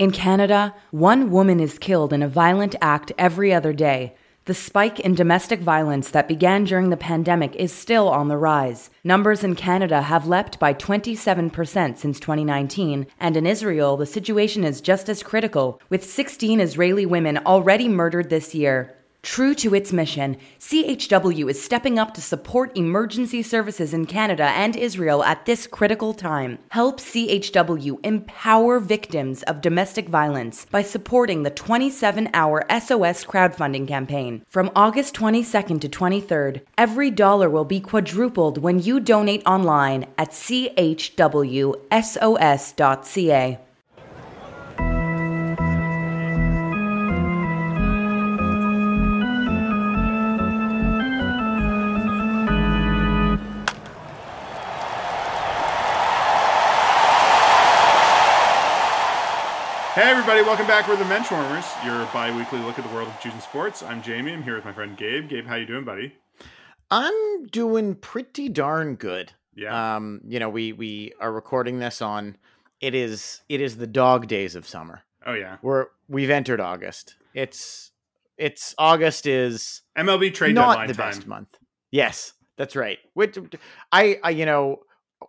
In 0.00 0.12
Canada, 0.12 0.74
one 0.92 1.30
woman 1.30 1.60
is 1.60 1.78
killed 1.78 2.14
in 2.14 2.22
a 2.22 2.26
violent 2.26 2.74
act 2.80 3.12
every 3.18 3.52
other 3.52 3.74
day. 3.74 4.14
The 4.46 4.54
spike 4.54 4.98
in 4.98 5.14
domestic 5.14 5.60
violence 5.60 6.10
that 6.12 6.26
began 6.26 6.64
during 6.64 6.88
the 6.88 6.96
pandemic 6.96 7.54
is 7.56 7.70
still 7.70 8.08
on 8.08 8.28
the 8.28 8.38
rise. 8.38 8.88
Numbers 9.04 9.44
in 9.44 9.56
Canada 9.56 10.00
have 10.00 10.26
leapt 10.26 10.58
by 10.58 10.72
27% 10.72 11.98
since 11.98 12.18
2019, 12.18 13.08
and 13.20 13.36
in 13.36 13.46
Israel, 13.46 13.98
the 13.98 14.06
situation 14.06 14.64
is 14.64 14.80
just 14.80 15.10
as 15.10 15.22
critical, 15.22 15.82
with 15.90 16.02
16 16.02 16.60
Israeli 16.60 17.04
women 17.04 17.36
already 17.36 17.86
murdered 17.86 18.30
this 18.30 18.54
year. 18.54 18.96
True 19.22 19.54
to 19.56 19.74
its 19.74 19.92
mission, 19.92 20.38
CHW 20.58 21.50
is 21.50 21.62
stepping 21.62 21.98
up 21.98 22.14
to 22.14 22.22
support 22.22 22.76
emergency 22.76 23.42
services 23.42 23.92
in 23.92 24.06
Canada 24.06 24.44
and 24.44 24.74
Israel 24.74 25.22
at 25.24 25.44
this 25.44 25.66
critical 25.66 26.14
time. 26.14 26.58
Help 26.70 27.00
CHW 27.00 27.98
empower 28.02 28.80
victims 28.80 29.42
of 29.42 29.60
domestic 29.60 30.08
violence 30.08 30.64
by 30.70 30.80
supporting 30.82 31.42
the 31.42 31.50
27 31.50 32.30
hour 32.32 32.64
SOS 32.70 33.24
crowdfunding 33.24 33.86
campaign. 33.86 34.42
From 34.48 34.70
August 34.74 35.14
22nd 35.16 35.82
to 35.82 35.88
23rd, 35.88 36.62
every 36.78 37.10
dollar 37.10 37.50
will 37.50 37.66
be 37.66 37.80
quadrupled 37.80 38.56
when 38.56 38.78
you 38.80 39.00
donate 39.00 39.46
online 39.46 40.06
at 40.16 40.30
chwsos.ca. 40.30 40.80
Hey 60.00 60.08
everybody, 60.08 60.40
welcome 60.40 60.66
back. 60.66 60.88
We're 60.88 60.96
the 60.96 61.04
Menschwarmers, 61.04 61.84
your 61.84 62.06
bi-weekly 62.10 62.58
look 62.60 62.78
at 62.78 62.88
the 62.88 62.94
world 62.94 63.08
of 63.08 63.20
Jews 63.20 63.34
and 63.34 63.42
sports. 63.42 63.82
I'm 63.82 64.00
Jamie. 64.00 64.32
I'm 64.32 64.42
here 64.42 64.54
with 64.54 64.64
my 64.64 64.72
friend 64.72 64.96
Gabe. 64.96 65.28
Gabe, 65.28 65.44
how 65.44 65.56
you 65.56 65.66
doing, 65.66 65.84
buddy? 65.84 66.14
I'm 66.90 67.44
doing 67.48 67.96
pretty 67.96 68.48
darn 68.48 68.94
good. 68.94 69.34
Yeah. 69.54 69.96
Um, 69.96 70.22
you 70.26 70.38
know, 70.38 70.48
we 70.48 70.72
we 70.72 71.12
are 71.20 71.30
recording 71.30 71.80
this 71.80 72.00
on 72.00 72.38
it 72.80 72.94
is 72.94 73.42
it 73.50 73.60
is 73.60 73.76
the 73.76 73.86
dog 73.86 74.26
days 74.26 74.56
of 74.56 74.66
summer. 74.66 75.02
Oh 75.26 75.34
yeah. 75.34 75.58
We're 75.60 75.88
we've 76.08 76.30
entered 76.30 76.60
August. 76.60 77.16
It's 77.34 77.90
it's 78.38 78.74
August 78.78 79.26
is 79.26 79.82
MLB 79.98 80.32
trade 80.32 80.54
not 80.54 80.78
deadline 80.78 80.88
the 80.88 80.94
time. 80.94 81.10
best 81.10 81.26
month. 81.26 81.58
Yes, 81.90 82.32
that's 82.56 82.74
right. 82.74 83.00
Which 83.12 83.36
I 83.92 84.18
I 84.24 84.30
you 84.30 84.46
know, 84.46 84.78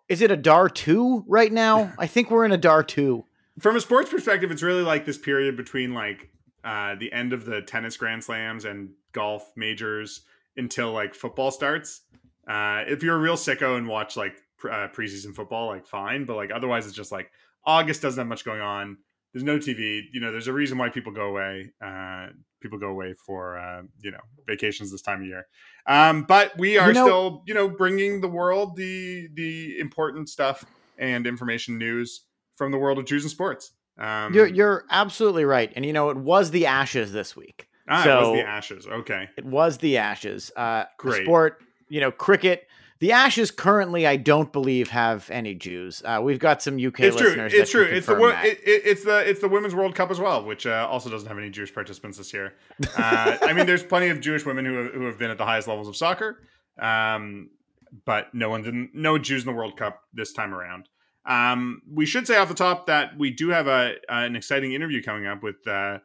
is 0.07 0.21
it 0.21 0.31
a 0.31 0.37
DAR 0.37 0.69
2 0.69 1.25
right 1.27 1.51
now? 1.51 1.91
I 1.99 2.07
think 2.07 2.31
we're 2.31 2.45
in 2.45 2.53
a 2.53 2.57
DAR 2.57 2.83
2. 2.83 3.25
From 3.61 3.75
a 3.75 3.81
sports 3.81 4.09
perspective, 4.09 4.49
it's 4.51 4.63
really 4.63 4.81
like 4.81 5.05
this 5.05 5.17
period 5.19 5.55
between 5.55 5.93
like 5.93 6.29
uh, 6.63 6.95
the 6.95 7.11
end 7.13 7.31
of 7.31 7.45
the 7.45 7.61
tennis 7.61 7.95
Grand 7.95 8.23
Slams 8.23 8.65
and 8.65 8.89
golf 9.11 9.51
majors 9.55 10.21
until 10.57 10.91
like 10.91 11.13
football 11.13 11.51
starts. 11.51 12.01
Uh, 12.47 12.83
if 12.87 13.03
you're 13.03 13.15
a 13.15 13.19
real 13.19 13.35
sicko 13.35 13.77
and 13.77 13.87
watch 13.87 14.17
like 14.17 14.35
pre- 14.57 14.71
uh, 14.71 14.87
preseason 14.87 15.35
football, 15.35 15.67
like 15.67 15.85
fine, 15.85 16.25
but 16.25 16.35
like 16.35 16.49
otherwise, 16.51 16.87
it's 16.87 16.95
just 16.95 17.11
like 17.11 17.29
August 17.65 18.01
doesn't 18.01 18.19
have 18.19 18.27
much 18.27 18.43
going 18.43 18.61
on. 18.61 18.97
There's 19.31 19.43
no 19.43 19.57
TV. 19.59 20.01
You 20.11 20.21
know, 20.21 20.31
there's 20.31 20.47
a 20.47 20.53
reason 20.53 20.77
why 20.79 20.89
people 20.89 21.11
go 21.13 21.27
away. 21.27 21.71
Uh, 21.81 22.27
people 22.61 22.79
go 22.79 22.87
away 22.87 23.13
for 23.13 23.59
uh, 23.59 23.83
you 24.01 24.09
know 24.11 24.19
vacations 24.47 24.91
this 24.91 25.03
time 25.03 25.21
of 25.21 25.27
year. 25.27 25.45
Um, 25.85 26.23
but 26.23 26.57
we 26.57 26.79
are 26.79 26.87
You 26.87 26.93
know- 26.95 27.05
still 27.05 27.43
you 27.45 27.53
know 27.53 27.69
bringing 27.69 28.21
the 28.21 28.27
world 28.27 28.75
the 28.75 29.29
the 29.35 29.79
important 29.79 30.29
stuff 30.29 30.65
and 30.97 31.27
information 31.27 31.77
news 31.77 32.25
from 32.61 32.71
the 32.71 32.77
world 32.77 32.99
of 32.99 33.05
Jews 33.05 33.23
and 33.23 33.31
sports. 33.31 33.71
Um, 33.97 34.35
You're 34.35 34.45
you're 34.45 34.85
absolutely 34.91 35.45
right. 35.45 35.73
And 35.75 35.83
you 35.83 35.93
know, 35.93 36.11
it 36.11 36.17
was 36.17 36.51
the 36.51 36.67
Ashes 36.67 37.11
this 37.11 37.35
week. 37.35 37.67
ah, 37.89 38.03
it 38.03 38.07
was 38.07 38.27
so- 38.27 38.33
the 38.35 38.47
Ashes. 38.47 38.85
Okay, 38.85 39.29
It 39.35 39.45
was 39.45 39.79
the 39.79 39.97
Ashes. 39.97 40.51
Uh, 40.55 40.83
Great. 40.99 41.23
sport, 41.23 41.57
you 41.89 42.01
know, 42.01 42.11
cricket. 42.11 42.67
The 42.99 43.13
Ashes 43.13 43.49
currently, 43.49 44.05
I 44.05 44.15
don't 44.15 44.53
believe, 44.53 44.91
have 44.91 45.27
any 45.31 45.55
Jews. 45.55 46.03
Uh, 46.05 46.19
we've 46.21 46.37
got 46.37 46.61
some 46.61 46.75
UK 46.75 46.99
it's 46.99 47.15
true. 47.17 47.29
listeners. 47.29 47.51
It's 47.51 47.71
that 47.71 47.77
true. 47.79 47.87
It's 47.87 48.05
the 48.05 48.15
it, 48.43 48.59
it, 48.63 48.81
it's 48.85 49.03
the 49.03 49.27
it's 49.27 49.41
the 49.41 49.49
women's 49.49 49.73
World 49.73 49.95
Cup 49.95 50.11
as 50.11 50.19
well, 50.19 50.45
which 50.45 50.67
uh, 50.67 50.87
also 50.87 51.09
doesn't 51.09 51.27
have 51.27 51.39
any 51.39 51.49
Jewish 51.49 51.73
participants 51.73 52.19
this 52.19 52.31
year. 52.31 52.53
Uh, 52.95 53.37
I 53.41 53.53
mean, 53.53 53.65
there's 53.65 53.81
plenty 53.81 54.09
of 54.09 54.21
Jewish 54.21 54.45
women 54.45 54.65
who 54.65 54.87
who 54.93 55.05
have 55.07 55.17
been 55.17 55.31
at 55.31 55.39
the 55.39 55.45
highest 55.45 55.67
levels 55.67 55.87
of 55.87 55.95
soccer, 55.95 56.43
um, 56.79 57.49
but 58.05 58.31
no 58.35 58.51
one 58.51 58.61
didn't 58.61 58.91
no 58.93 59.17
Jews 59.17 59.41
in 59.41 59.47
the 59.51 59.57
World 59.57 59.77
Cup 59.77 60.03
this 60.13 60.31
time 60.31 60.53
around. 60.53 60.87
Um, 61.25 61.81
we 61.91 62.05
should 62.05 62.25
say 62.25 62.37
off 62.37 62.47
the 62.49 62.55
top 62.55 62.87
that 62.87 63.17
we 63.17 63.31
do 63.31 63.49
have 63.49 63.67
a 63.67 63.95
an 64.09 64.35
exciting 64.35 64.73
interview 64.73 65.03
coming 65.03 65.27
up 65.27 65.43
with 65.43 65.65
uh, 65.67 65.99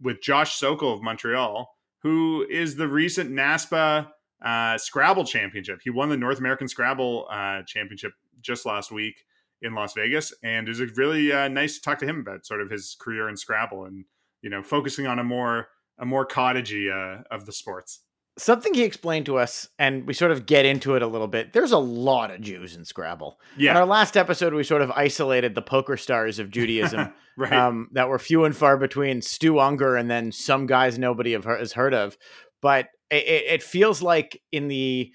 with 0.00 0.22
Josh 0.22 0.56
Sokol 0.56 0.94
of 0.94 1.02
Montreal, 1.02 1.74
who 2.02 2.46
is 2.48 2.76
the 2.76 2.88
recent 2.88 3.30
NASPA 3.30 4.08
uh, 4.44 4.78
Scrabble 4.78 5.24
Championship. 5.24 5.80
He 5.82 5.90
won 5.90 6.08
the 6.08 6.16
North 6.16 6.38
American 6.38 6.68
Scrabble 6.68 7.26
uh, 7.30 7.62
Championship 7.66 8.12
just 8.40 8.64
last 8.64 8.90
week 8.90 9.24
in 9.62 9.74
Las 9.74 9.92
Vegas, 9.94 10.32
and 10.42 10.68
it 10.68 10.78
was 10.78 10.96
really 10.96 11.32
uh, 11.32 11.48
nice 11.48 11.74
to 11.74 11.82
talk 11.82 11.98
to 11.98 12.06
him 12.06 12.20
about 12.20 12.46
sort 12.46 12.60
of 12.62 12.70
his 12.70 12.96
career 12.98 13.28
in 13.28 13.36
Scrabble 13.36 13.84
and 13.84 14.04
you 14.42 14.50
know 14.50 14.62
focusing 14.62 15.06
on 15.06 15.18
a 15.18 15.24
more 15.24 15.68
a 15.98 16.06
more 16.06 16.26
cottagey 16.26 16.90
uh, 16.90 17.22
of 17.30 17.44
the 17.44 17.52
sports. 17.52 18.00
Something 18.38 18.72
he 18.72 18.84
explained 18.84 19.26
to 19.26 19.36
us, 19.36 19.68
and 19.78 20.06
we 20.06 20.14
sort 20.14 20.30
of 20.30 20.46
get 20.46 20.64
into 20.64 20.94
it 20.94 21.02
a 21.02 21.06
little 21.06 21.26
bit. 21.26 21.52
There's 21.52 21.72
a 21.72 21.78
lot 21.78 22.30
of 22.30 22.40
Jews 22.40 22.74
in 22.74 22.84
Scrabble. 22.84 23.38
Yeah. 23.56 23.72
In 23.72 23.76
our 23.76 23.84
last 23.84 24.16
episode, 24.16 24.54
we 24.54 24.64
sort 24.64 24.82
of 24.82 24.90
isolated 24.92 25.54
the 25.54 25.62
poker 25.62 25.96
stars 25.96 26.38
of 26.38 26.50
Judaism 26.50 27.12
right. 27.36 27.52
um, 27.52 27.88
that 27.92 28.08
were 28.08 28.18
few 28.18 28.44
and 28.44 28.56
far 28.56 28.78
between. 28.78 29.20
Stu 29.20 29.54
Ungar 29.54 29.98
and 29.98 30.10
then 30.10 30.32
some 30.32 30.66
guys 30.66 30.98
nobody 30.98 31.32
have 31.32 31.44
has 31.44 31.72
heard 31.72 31.92
of. 31.92 32.16
But 32.62 32.88
it, 33.10 33.26
it 33.26 33.44
it 33.46 33.62
feels 33.62 34.00
like 34.00 34.40
in 34.52 34.68
the, 34.68 35.12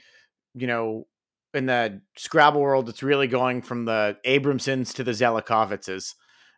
you 0.53 0.67
know, 0.67 1.07
in 1.53 1.65
the 1.65 2.01
Scrabble 2.17 2.61
world, 2.61 2.89
it's 2.89 3.01
really 3.01 3.27
going 3.27 3.61
from 3.61 3.85
the 3.85 4.17
Abramsons 4.25 4.93
to 4.95 5.03
the 5.03 5.11
Zelikovitzes. 5.11 6.13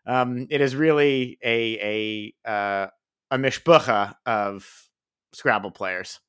Um, 0.06 0.48
it 0.50 0.60
is 0.60 0.76
really 0.76 1.38
a 1.44 2.34
a 2.46 2.50
uh, 2.50 2.88
a 3.32 3.38
mishpucha 3.38 4.16
of 4.26 4.68
Scrabble 5.34 5.72
players. 5.72 6.20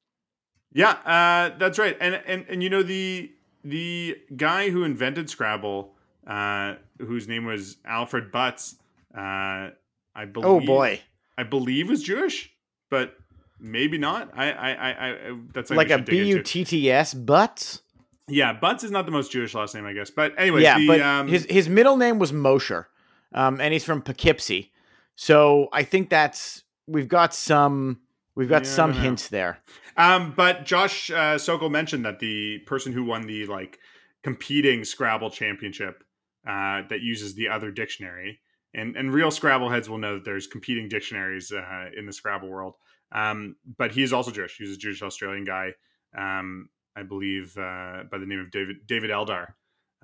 Yeah, 0.72 0.90
uh, 0.90 1.56
that's 1.58 1.78
right. 1.78 1.96
And 2.00 2.14
and 2.26 2.44
and 2.48 2.62
you 2.62 2.70
know 2.70 2.82
the 2.82 3.32
the 3.64 4.18
guy 4.36 4.70
who 4.70 4.84
invented 4.84 5.30
Scrabble, 5.30 5.94
uh, 6.26 6.74
whose 6.98 7.26
name 7.26 7.44
was 7.46 7.76
Alfred 7.84 8.30
Butts, 8.30 8.76
uh, 9.16 9.70
I 10.14 10.24
believe. 10.30 10.46
Oh 10.46 10.60
boy, 10.60 11.00
I 11.36 11.42
believe 11.44 11.88
was 11.88 12.02
Jewish, 12.02 12.52
but 12.90 13.16
maybe 13.58 13.98
not. 13.98 14.30
I 14.34 14.52
I 14.52 14.70
I, 14.70 15.10
I 15.10 15.38
that's 15.52 15.70
like 15.70 15.90
a 15.90 15.98
B. 15.98 16.28
U 16.28 16.42
T 16.42 16.64
T 16.64 16.90
S, 16.90 17.14
but 17.14 17.80
Yeah, 18.28 18.52
Butts 18.52 18.84
is 18.84 18.90
not 18.90 19.06
the 19.06 19.12
most 19.12 19.32
Jewish 19.32 19.54
last 19.54 19.74
name, 19.74 19.86
I 19.86 19.94
guess. 19.94 20.10
But 20.10 20.34
anyway, 20.36 20.62
yeah, 20.62 20.78
the, 20.78 20.86
but 20.86 21.00
um, 21.00 21.28
his 21.28 21.46
his 21.48 21.68
middle 21.68 21.96
name 21.96 22.18
was 22.18 22.32
Mosher, 22.32 22.88
um, 23.32 23.60
and 23.60 23.72
he's 23.72 23.84
from 23.84 24.02
Poughkeepsie. 24.02 24.70
So 25.16 25.68
I 25.72 25.82
think 25.82 26.10
that's 26.10 26.62
we've 26.86 27.08
got 27.08 27.34
some 27.34 28.00
we've 28.38 28.48
got 28.48 28.62
Yeah, 28.62 28.70
some 28.70 28.92
hints 28.92 29.28
there. 29.28 29.58
Um, 29.96 30.32
but 30.34 30.64
Josh 30.64 31.10
uh, 31.10 31.36
Sokol 31.36 31.68
mentioned 31.70 32.04
that 32.04 32.20
the 32.20 32.60
person 32.60 32.92
who 32.92 33.04
won 33.04 33.26
the 33.26 33.46
like 33.46 33.78
competing 34.22 34.84
Scrabble 34.84 35.30
championship 35.30 36.04
uh, 36.46 36.82
that 36.88 37.00
uses 37.02 37.34
the 37.34 37.48
other 37.48 37.70
dictionary, 37.70 38.40
and 38.72 38.96
and 38.96 39.12
real 39.12 39.30
Scrabble 39.30 39.68
heads 39.68 39.90
will 39.90 39.98
know 39.98 40.14
that 40.14 40.24
there's 40.24 40.46
competing 40.46 40.88
dictionaries 40.88 41.52
uh, 41.52 41.90
in 41.96 42.06
the 42.06 42.12
Scrabble 42.12 42.48
world. 42.48 42.74
Um, 43.12 43.56
but 43.76 43.90
he 43.90 44.02
is 44.02 44.12
also 44.12 44.30
Jewish. 44.30 44.56
He's 44.56 44.74
a 44.74 44.78
Jewish 44.78 45.02
Australian 45.02 45.44
guy, 45.44 45.72
um, 46.16 46.68
I 46.94 47.02
believe, 47.02 47.56
uh, 47.56 48.04
by 48.10 48.18
the 48.18 48.26
name 48.26 48.40
of 48.40 48.50
David 48.50 48.86
David 48.86 49.10
Eldar. 49.10 49.54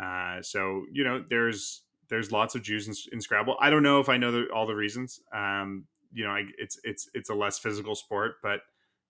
Uh, 0.03 0.43
so 0.43 0.85
you 0.93 1.05
know, 1.05 1.25
there's 1.31 1.83
there's 2.09 2.33
lots 2.33 2.57
of 2.57 2.63
Jews 2.63 2.89
in, 2.89 2.95
in 3.13 3.21
Scrabble. 3.21 3.57
I 3.61 3.71
don't 3.71 3.83
know 3.85 4.01
if 4.01 4.09
I 4.09 4.17
know 4.17 4.33
the, 4.33 4.47
all 4.53 4.67
the 4.67 4.75
reasons. 4.75 5.21
Um, 5.33 5.85
you 6.15 6.25
know, 6.25 6.31
I, 6.31 6.45
it's 6.59 6.79
it's 6.85 7.09
it's 7.15 7.29
a 7.29 7.35
less 7.35 7.59
physical 7.59 7.95
sport, 7.95 8.37
but 8.43 8.61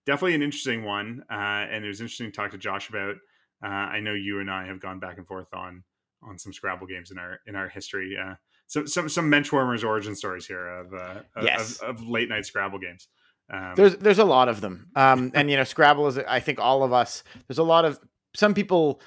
definitely 0.06 0.34
an 0.34 0.42
interesting 0.42 0.84
one. 0.84 1.22
Uh, 1.30 1.34
and 1.70 1.84
it 1.84 1.88
was 1.88 2.00
interesting 2.00 2.26
to 2.26 2.32
talk 2.32 2.50
to 2.52 2.58
Josh 2.58 2.88
about. 2.88 3.16
Uh, 3.64 3.68
I 3.68 4.00
know 4.00 4.12
you 4.14 4.40
and 4.40 4.50
I 4.50 4.66
have 4.66 4.80
gone 4.80 4.98
back 4.98 5.18
and 5.18 5.26
forth 5.26 5.52
on 5.54 5.84
on 6.22 6.38
some 6.38 6.52
Scrabble 6.52 6.86
games 6.86 7.10
in 7.10 7.18
our 7.18 7.38
in 7.46 7.54
our 7.56 7.68
history. 7.68 8.16
Uh, 8.20 8.34
so 8.66 8.84
some 8.86 9.08
some 9.08 9.30
Menschwarmers 9.30 9.84
origin 9.84 10.14
stories 10.16 10.46
here 10.46 10.66
of 10.66 10.92
uh, 10.94 11.20
of- 11.36 11.44
Yes. 11.44 11.78
of, 11.80 12.00
of 12.00 12.08
late 12.08 12.28
night 12.28 12.46
Scrabble 12.46 12.78
games. 12.78 13.08
Um, 13.52 13.74
There's 13.76 13.96
there's 13.96 14.18
a 14.18 14.24
lot 14.24 14.48
of 14.48 14.62
them, 14.62 14.88
um, 14.96 15.30
and 15.34 15.50
you 15.50 15.56
know 15.58 15.64
Scrabble 15.64 16.06
is 16.06 16.16
I 16.18 16.40
think 16.40 16.58
all 16.58 16.82
of 16.82 16.94
us. 16.94 17.22
There's 17.46 17.58
a 17.58 17.62
lot 17.62 17.84
of 17.84 18.00
some 18.34 18.54
people, 18.54 19.02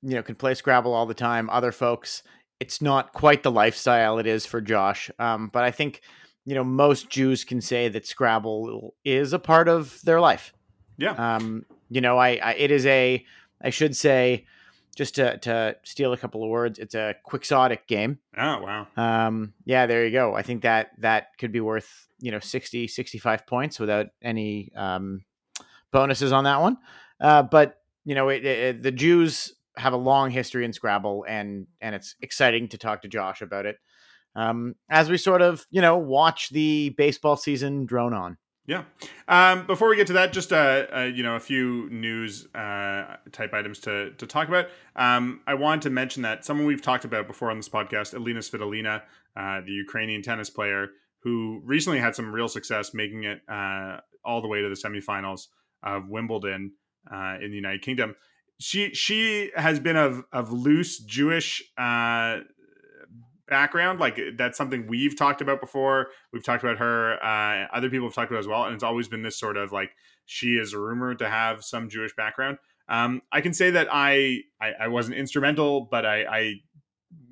you 0.00 0.14
know, 0.14 0.22
can 0.22 0.36
play 0.36 0.54
Scrabble 0.54 0.94
all 0.94 1.06
the 1.06 1.14
time. 1.14 1.50
Other 1.50 1.72
folks, 1.72 2.22
it's 2.60 2.80
not 2.80 3.12
quite 3.12 3.42
the 3.42 3.50
lifestyle 3.50 4.18
it 4.20 4.28
is 4.28 4.46
for 4.46 4.60
Josh. 4.60 5.10
Um, 5.18 5.48
but 5.52 5.64
I 5.64 5.72
think 5.72 6.02
you 6.50 6.56
know 6.56 6.64
most 6.64 7.08
Jews 7.08 7.44
can 7.44 7.60
say 7.60 7.88
that 7.90 8.04
Scrabble 8.04 8.96
is 9.04 9.32
a 9.32 9.38
part 9.38 9.68
of 9.68 10.02
their 10.02 10.20
life. 10.20 10.52
yeah, 10.98 11.12
Um, 11.12 11.64
you 11.88 12.00
know, 12.00 12.18
I, 12.18 12.40
I 12.42 12.54
it 12.54 12.72
is 12.72 12.84
a 12.86 13.24
I 13.62 13.70
should 13.70 13.94
say 13.94 14.46
just 14.96 15.14
to, 15.14 15.38
to 15.38 15.76
steal 15.84 16.12
a 16.12 16.16
couple 16.16 16.42
of 16.42 16.50
words, 16.50 16.80
it's 16.80 16.96
a 16.96 17.14
quixotic 17.24 17.86
game. 17.86 18.18
Oh 18.36 18.62
wow. 18.62 18.88
Um, 18.96 19.54
yeah, 19.64 19.86
there 19.86 20.04
you 20.04 20.10
go. 20.10 20.34
I 20.34 20.42
think 20.42 20.62
that 20.62 20.90
that 20.98 21.28
could 21.38 21.52
be 21.52 21.60
worth 21.60 22.08
you 22.18 22.32
know 22.32 22.40
60, 22.40 22.88
65 22.88 23.46
points 23.46 23.78
without 23.78 24.06
any 24.20 24.72
um, 24.74 25.22
bonuses 25.92 26.32
on 26.32 26.42
that 26.44 26.60
one. 26.60 26.78
Uh, 27.20 27.44
but 27.44 27.80
you 28.04 28.16
know, 28.16 28.28
it, 28.28 28.44
it, 28.44 28.82
the 28.82 28.90
Jews 28.90 29.52
have 29.76 29.92
a 29.92 29.96
long 29.96 30.32
history 30.32 30.64
in 30.64 30.72
Scrabble, 30.72 31.24
and 31.28 31.68
and 31.80 31.94
it's 31.94 32.16
exciting 32.20 32.66
to 32.70 32.76
talk 32.76 33.02
to 33.02 33.08
Josh 33.08 33.40
about 33.40 33.66
it 33.66 33.76
um, 34.36 34.74
as 34.90 35.10
we 35.10 35.16
sort 35.16 35.42
of 35.42 35.66
you 35.70 35.80
know 35.80 35.96
watch 35.96 36.50
the 36.50 36.90
baseball 36.90 37.36
season 37.36 37.86
drone 37.86 38.14
on. 38.14 38.36
Yeah. 38.66 38.84
Um, 39.26 39.66
before 39.66 39.88
we 39.88 39.96
get 39.96 40.06
to 40.08 40.12
that, 40.12 40.32
just 40.32 40.52
uh, 40.52 40.86
uh, 40.94 41.00
you 41.02 41.22
know 41.22 41.34
a 41.34 41.40
few 41.40 41.88
news 41.90 42.46
uh, 42.54 43.16
type 43.32 43.52
items 43.52 43.80
to 43.80 44.12
to 44.12 44.26
talk 44.26 44.48
about. 44.48 44.68
Um, 44.94 45.40
I 45.46 45.54
wanted 45.54 45.82
to 45.82 45.90
mention 45.90 46.22
that 46.22 46.44
someone 46.44 46.66
we've 46.66 46.82
talked 46.82 47.04
about 47.04 47.26
before 47.26 47.50
on 47.50 47.56
this 47.56 47.68
podcast, 47.68 48.14
Elina 48.14 48.40
Svitolina, 48.40 49.02
uh, 49.36 49.60
the 49.66 49.72
Ukrainian 49.72 50.22
tennis 50.22 50.50
player 50.50 50.88
who 51.22 51.60
recently 51.64 51.98
had 51.98 52.14
some 52.14 52.32
real 52.32 52.48
success, 52.48 52.94
making 52.94 53.24
it 53.24 53.40
uh, 53.48 53.98
all 54.24 54.40
the 54.40 54.48
way 54.48 54.62
to 54.62 54.68
the 54.68 54.74
semifinals 54.74 55.48
of 55.82 56.08
Wimbledon 56.08 56.72
uh, 57.12 57.36
in 57.42 57.50
the 57.50 57.56
United 57.56 57.82
Kingdom. 57.82 58.14
She 58.58 58.94
she 58.94 59.50
has 59.56 59.80
been 59.80 59.96
of 59.96 60.22
of 60.32 60.52
loose 60.52 60.98
Jewish 60.98 61.62
background. 63.50 64.00
Like 64.00 64.18
that's 64.38 64.56
something 64.56 64.86
we've 64.86 65.18
talked 65.18 65.42
about 65.42 65.60
before. 65.60 66.08
We've 66.32 66.42
talked 66.42 66.64
about 66.64 66.78
her. 66.78 67.22
Uh, 67.22 67.66
other 67.76 67.90
people 67.90 68.06
have 68.06 68.14
talked 68.14 68.30
about 68.30 68.40
as 68.40 68.48
well, 68.48 68.64
and 68.64 68.74
it's 68.74 68.84
always 68.84 69.08
been 69.08 69.22
this 69.22 69.38
sort 69.38 69.58
of 69.58 69.72
like 69.72 69.90
she 70.24 70.52
is 70.52 70.74
rumored 70.74 71.18
to 71.18 71.28
have 71.28 71.62
some 71.62 71.90
Jewish 71.90 72.14
background. 72.16 72.56
Um, 72.88 73.20
I 73.30 73.40
can 73.40 73.52
say 73.52 73.70
that 73.70 73.88
I, 73.90 74.40
I, 74.60 74.72
I 74.82 74.88
wasn't 74.88 75.16
instrumental, 75.16 75.82
but 75.82 76.06
I, 76.06 76.24
I 76.24 76.54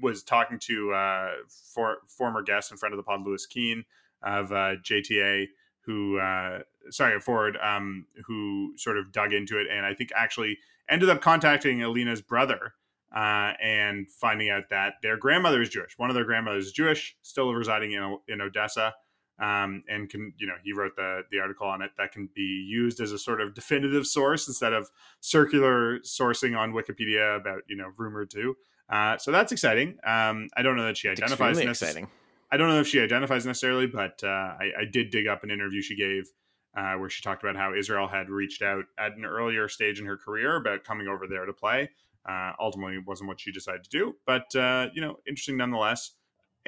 was 0.02 0.22
talking 0.22 0.58
to 0.60 0.92
uh, 0.92 1.30
for, 1.74 1.98
former 2.06 2.42
guest 2.42 2.70
and 2.70 2.78
friend 2.78 2.92
of 2.92 2.96
the 2.96 3.02
pod, 3.02 3.22
Louis 3.24 3.44
Keene 3.46 3.84
of 4.22 4.52
uh, 4.52 4.76
JTA, 4.84 5.46
who 5.80 6.18
uh, 6.18 6.60
sorry 6.90 7.18
Ford, 7.20 7.56
um, 7.62 8.06
who 8.26 8.74
sort 8.76 8.98
of 8.98 9.12
dug 9.12 9.32
into 9.32 9.58
it, 9.58 9.66
and 9.70 9.86
I 9.86 9.94
think 9.94 10.10
actually 10.14 10.58
ended 10.88 11.08
up 11.08 11.20
contacting 11.20 11.82
Elina's 11.82 12.22
brother 12.22 12.74
uh, 13.14 13.52
and 13.62 14.10
finding 14.10 14.50
out 14.50 14.64
that 14.70 14.94
their 15.02 15.16
grandmother 15.16 15.62
is 15.62 15.68
Jewish. 15.68 15.96
One 15.96 16.10
of 16.10 16.14
their 16.14 16.24
grandmothers 16.24 16.66
is 16.66 16.72
Jewish, 16.72 17.16
still 17.22 17.54
residing 17.54 17.92
in 17.92 18.18
in 18.28 18.40
Odessa, 18.40 18.94
um, 19.40 19.82
and 19.88 20.08
can 20.10 20.32
you 20.36 20.46
know 20.46 20.54
he 20.62 20.72
wrote 20.72 20.96
the 20.96 21.22
the 21.30 21.38
article 21.40 21.66
on 21.66 21.82
it 21.82 21.92
that 21.96 22.12
can 22.12 22.28
be 22.34 22.66
used 22.68 23.00
as 23.00 23.12
a 23.12 23.18
sort 23.18 23.40
of 23.40 23.54
definitive 23.54 24.06
source 24.06 24.46
instead 24.48 24.72
of 24.72 24.90
circular 25.20 26.00
sourcing 26.00 26.56
on 26.56 26.72
Wikipedia 26.72 27.36
about 27.36 27.62
you 27.68 27.76
know 27.76 27.90
rumored 27.96 28.30
to. 28.30 28.56
Uh, 28.90 29.18
so 29.18 29.30
that's 29.30 29.52
exciting. 29.52 29.98
Um, 30.04 30.48
I 30.56 30.62
don't 30.62 30.76
know 30.76 30.84
that 30.84 30.96
she 30.96 31.08
identifies. 31.08 31.58
Necess- 31.58 31.70
exciting. 31.70 32.08
I 32.50 32.56
don't 32.56 32.68
know 32.68 32.80
if 32.80 32.88
she 32.88 33.00
identifies 33.00 33.44
necessarily, 33.44 33.86
but 33.86 34.22
uh, 34.24 34.26
I, 34.26 34.70
I, 34.80 34.84
did 34.90 35.10
dig 35.10 35.26
up 35.26 35.44
an 35.44 35.50
interview 35.50 35.82
she 35.82 35.94
gave 35.96 36.30
uh, 36.74 36.94
where 36.94 37.10
she 37.10 37.22
talked 37.22 37.42
about 37.42 37.56
how 37.56 37.74
Israel 37.74 38.08
had 38.08 38.30
reached 38.30 38.62
out 38.62 38.84
at 38.98 39.16
an 39.16 39.26
earlier 39.26 39.68
stage 39.68 40.00
in 40.00 40.06
her 40.06 40.16
career 40.16 40.56
about 40.56 40.82
coming 40.82 41.08
over 41.08 41.26
there 41.26 41.44
to 41.44 41.52
play 41.52 41.90
uh, 42.28 42.52
ultimately, 42.60 42.98
wasn't 43.06 43.28
what 43.28 43.40
she 43.40 43.52
decided 43.52 43.84
to 43.84 43.90
do, 43.90 44.14
but 44.26 44.54
uh, 44.54 44.88
you 44.94 45.00
know, 45.00 45.16
interesting 45.26 45.56
nonetheless. 45.56 46.12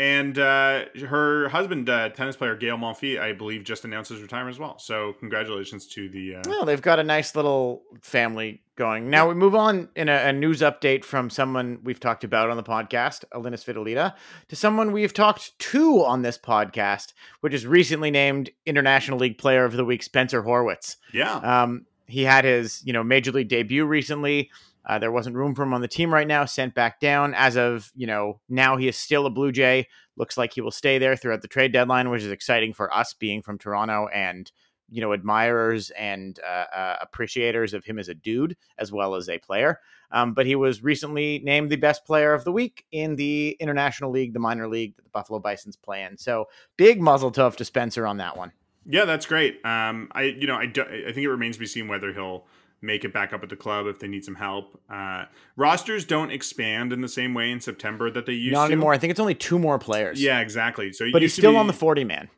And 0.00 0.38
uh, 0.38 0.86
her 1.08 1.50
husband, 1.50 1.90
uh, 1.90 2.08
tennis 2.08 2.34
player 2.34 2.56
Gaël 2.56 2.78
Monfils, 2.78 3.20
I 3.20 3.34
believe, 3.34 3.64
just 3.64 3.84
announced 3.84 4.10
his 4.10 4.22
retirement 4.22 4.54
as 4.54 4.58
well. 4.58 4.78
So 4.78 5.12
congratulations 5.20 5.86
to 5.88 6.08
the. 6.08 6.36
Uh... 6.36 6.42
Well, 6.46 6.64
they've 6.64 6.80
got 6.80 6.98
a 6.98 7.04
nice 7.04 7.36
little 7.36 7.82
family 8.00 8.62
going. 8.76 9.10
Now 9.10 9.28
we 9.28 9.34
move 9.34 9.54
on 9.54 9.90
in 9.94 10.08
a, 10.08 10.28
a, 10.28 10.32
news 10.32 10.62
update 10.62 11.04
from 11.04 11.28
someone 11.28 11.80
we've 11.84 12.00
talked 12.00 12.24
about 12.24 12.48
on 12.48 12.56
the 12.56 12.62
podcast, 12.62 13.24
Elina 13.34 13.58
Svitolina, 13.58 14.14
to 14.48 14.56
someone 14.56 14.92
we've 14.92 15.12
talked 15.12 15.58
to 15.58 16.02
on 16.02 16.22
this 16.22 16.38
podcast, 16.38 17.12
which 17.42 17.52
is 17.52 17.66
recently 17.66 18.10
named 18.10 18.48
International 18.64 19.18
League 19.18 19.36
Player 19.36 19.66
of 19.66 19.74
the 19.74 19.84
Week, 19.84 20.02
Spencer 20.02 20.42
Horwitz. 20.42 20.96
Yeah. 21.12 21.34
Um, 21.34 21.84
he 22.06 22.24
had 22.24 22.46
his, 22.46 22.82
you 22.86 22.94
know, 22.94 23.04
major 23.04 23.32
league 23.32 23.48
debut 23.48 23.84
recently. 23.84 24.50
Uh, 24.90 24.98
there 24.98 25.12
wasn't 25.12 25.36
room 25.36 25.54
for 25.54 25.62
him 25.62 25.72
on 25.72 25.82
the 25.82 25.86
team 25.86 26.12
right 26.12 26.26
now, 26.26 26.44
sent 26.44 26.74
back 26.74 26.98
down. 26.98 27.32
As 27.32 27.56
of, 27.56 27.92
you 27.94 28.08
know, 28.08 28.40
now 28.48 28.76
he 28.76 28.88
is 28.88 28.96
still 28.96 29.24
a 29.24 29.30
Blue 29.30 29.52
Jay. 29.52 29.86
Looks 30.16 30.36
like 30.36 30.52
he 30.52 30.60
will 30.60 30.72
stay 30.72 30.98
there 30.98 31.14
throughout 31.14 31.42
the 31.42 31.48
trade 31.48 31.72
deadline, 31.72 32.10
which 32.10 32.24
is 32.24 32.32
exciting 32.32 32.74
for 32.74 32.92
us 32.92 33.14
being 33.14 33.40
from 33.40 33.56
Toronto 33.56 34.08
and, 34.12 34.50
you 34.90 35.00
know, 35.00 35.12
admirers 35.12 35.90
and 35.90 36.40
uh, 36.44 36.64
uh, 36.76 36.96
appreciators 37.00 37.72
of 37.72 37.84
him 37.84 38.00
as 38.00 38.08
a 38.08 38.14
dude 38.14 38.56
as 38.78 38.90
well 38.90 39.14
as 39.14 39.28
a 39.28 39.38
player. 39.38 39.78
Um, 40.10 40.34
but 40.34 40.44
he 40.44 40.56
was 40.56 40.82
recently 40.82 41.40
named 41.44 41.70
the 41.70 41.76
best 41.76 42.04
player 42.04 42.34
of 42.34 42.42
the 42.42 42.50
week 42.50 42.84
in 42.90 43.14
the 43.14 43.56
International 43.60 44.10
League, 44.10 44.32
the 44.32 44.40
minor 44.40 44.66
league 44.66 44.96
that 44.96 45.04
the 45.04 45.10
Buffalo 45.10 45.38
Bisons 45.38 45.76
play 45.76 46.02
in. 46.02 46.18
So 46.18 46.46
big 46.76 47.00
mazel 47.00 47.30
tov 47.30 47.54
to 47.58 47.64
Spencer 47.64 48.08
on 48.08 48.16
that 48.16 48.36
one. 48.36 48.50
Yeah, 48.84 49.04
that's 49.04 49.26
great. 49.26 49.64
Um, 49.64 50.08
I, 50.10 50.22
you 50.22 50.48
know, 50.48 50.56
I, 50.56 50.66
do, 50.66 50.82
I 50.82 51.12
think 51.12 51.18
it 51.18 51.30
remains 51.30 51.54
to 51.54 51.60
be 51.60 51.66
seen 51.66 51.86
whether 51.86 52.12
he'll 52.12 52.46
make 52.82 53.04
it 53.04 53.12
back 53.12 53.32
up 53.32 53.42
at 53.42 53.48
the 53.48 53.56
club 53.56 53.86
if 53.86 53.98
they 53.98 54.08
need 54.08 54.24
some 54.24 54.34
help. 54.34 54.80
Uh, 54.88 55.24
rosters 55.56 56.04
don't 56.04 56.30
expand 56.30 56.92
in 56.92 57.00
the 57.00 57.08
same 57.08 57.34
way 57.34 57.50
in 57.50 57.60
September 57.60 58.10
that 58.10 58.26
they 58.26 58.32
used 58.32 58.54
Not 58.54 58.68
to. 58.68 58.72
anymore. 58.72 58.92
I 58.92 58.98
think 58.98 59.10
it's 59.10 59.20
only 59.20 59.34
two 59.34 59.58
more 59.58 59.78
players. 59.78 60.22
Yeah, 60.22 60.40
exactly. 60.40 60.92
So, 60.92 61.10
but 61.12 61.22
he's 61.22 61.34
still 61.34 61.52
be, 61.52 61.56
on 61.56 61.66
the 61.66 61.72
forty 61.72 62.04
man. 62.04 62.28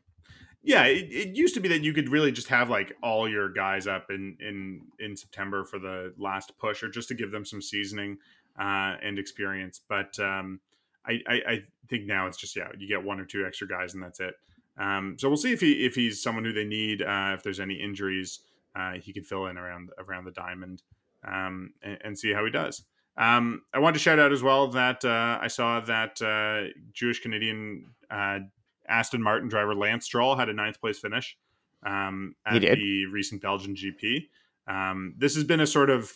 Yeah, 0.64 0.84
it, 0.84 1.08
it, 1.10 1.36
used 1.36 1.54
to 1.54 1.60
be 1.60 1.68
that 1.70 1.82
you 1.82 1.92
could 1.92 2.08
really 2.08 2.30
just 2.30 2.48
have 2.48 2.70
like 2.70 2.96
all 3.02 3.28
your 3.28 3.52
guys 3.52 3.86
up 3.86 4.10
in 4.10 4.36
in 4.40 4.82
in 4.98 5.16
September 5.16 5.64
for 5.64 5.78
the 5.78 6.12
last 6.18 6.52
push, 6.58 6.82
or 6.82 6.88
just 6.88 7.08
to 7.08 7.14
give 7.14 7.30
them 7.30 7.44
some 7.44 7.62
seasoning 7.62 8.18
uh, 8.58 8.96
and 9.02 9.18
experience. 9.18 9.80
But 9.88 10.18
um, 10.18 10.60
I, 11.06 11.20
I, 11.26 11.34
I 11.34 11.62
think 11.88 12.06
now 12.06 12.26
it's 12.26 12.36
just 12.36 12.56
yeah, 12.56 12.68
you 12.78 12.88
get 12.88 13.02
one 13.02 13.20
or 13.20 13.24
two 13.24 13.44
extra 13.46 13.68
guys 13.68 13.94
and 13.94 14.02
that's 14.02 14.20
it. 14.20 14.34
Um, 14.78 15.16
so 15.18 15.28
we'll 15.28 15.36
see 15.36 15.52
if 15.52 15.60
he 15.60 15.84
if 15.84 15.94
he's 15.94 16.22
someone 16.22 16.44
who 16.44 16.52
they 16.52 16.64
need. 16.64 17.02
Uh, 17.02 17.32
if 17.34 17.42
there's 17.42 17.60
any 17.60 17.74
injuries 17.74 18.40
uh, 18.74 18.92
he 19.02 19.12
can 19.12 19.24
fill 19.24 19.46
in 19.46 19.56
around 19.56 19.90
around 19.98 20.24
the 20.24 20.30
diamond 20.30 20.82
um, 21.26 21.72
and, 21.82 21.98
and, 22.04 22.18
see 22.18 22.32
how 22.32 22.44
he 22.44 22.50
does. 22.50 22.84
Um, 23.16 23.62
I 23.72 23.78
want 23.78 23.94
to 23.94 24.00
shout 24.00 24.18
out 24.18 24.32
as 24.32 24.42
well 24.42 24.68
that 24.68 25.04
uh, 25.04 25.38
I 25.40 25.48
saw 25.48 25.80
that 25.80 26.20
uh, 26.22 26.72
Jewish 26.92 27.20
Canadian 27.20 27.86
uh, 28.10 28.40
Aston 28.88 29.22
Martin 29.22 29.48
driver 29.48 29.74
Lance 29.74 30.06
Stroll 30.06 30.36
had 30.36 30.48
a 30.48 30.52
ninth 30.52 30.80
place 30.80 30.98
finish 30.98 31.36
um, 31.84 32.34
at 32.46 32.60
the 32.60 33.06
recent 33.06 33.42
Belgian 33.42 33.74
GP. 33.74 34.28
Um, 34.66 35.14
this 35.18 35.34
has 35.34 35.44
been 35.44 35.60
a 35.60 35.66
sort 35.66 35.90
of 35.90 36.12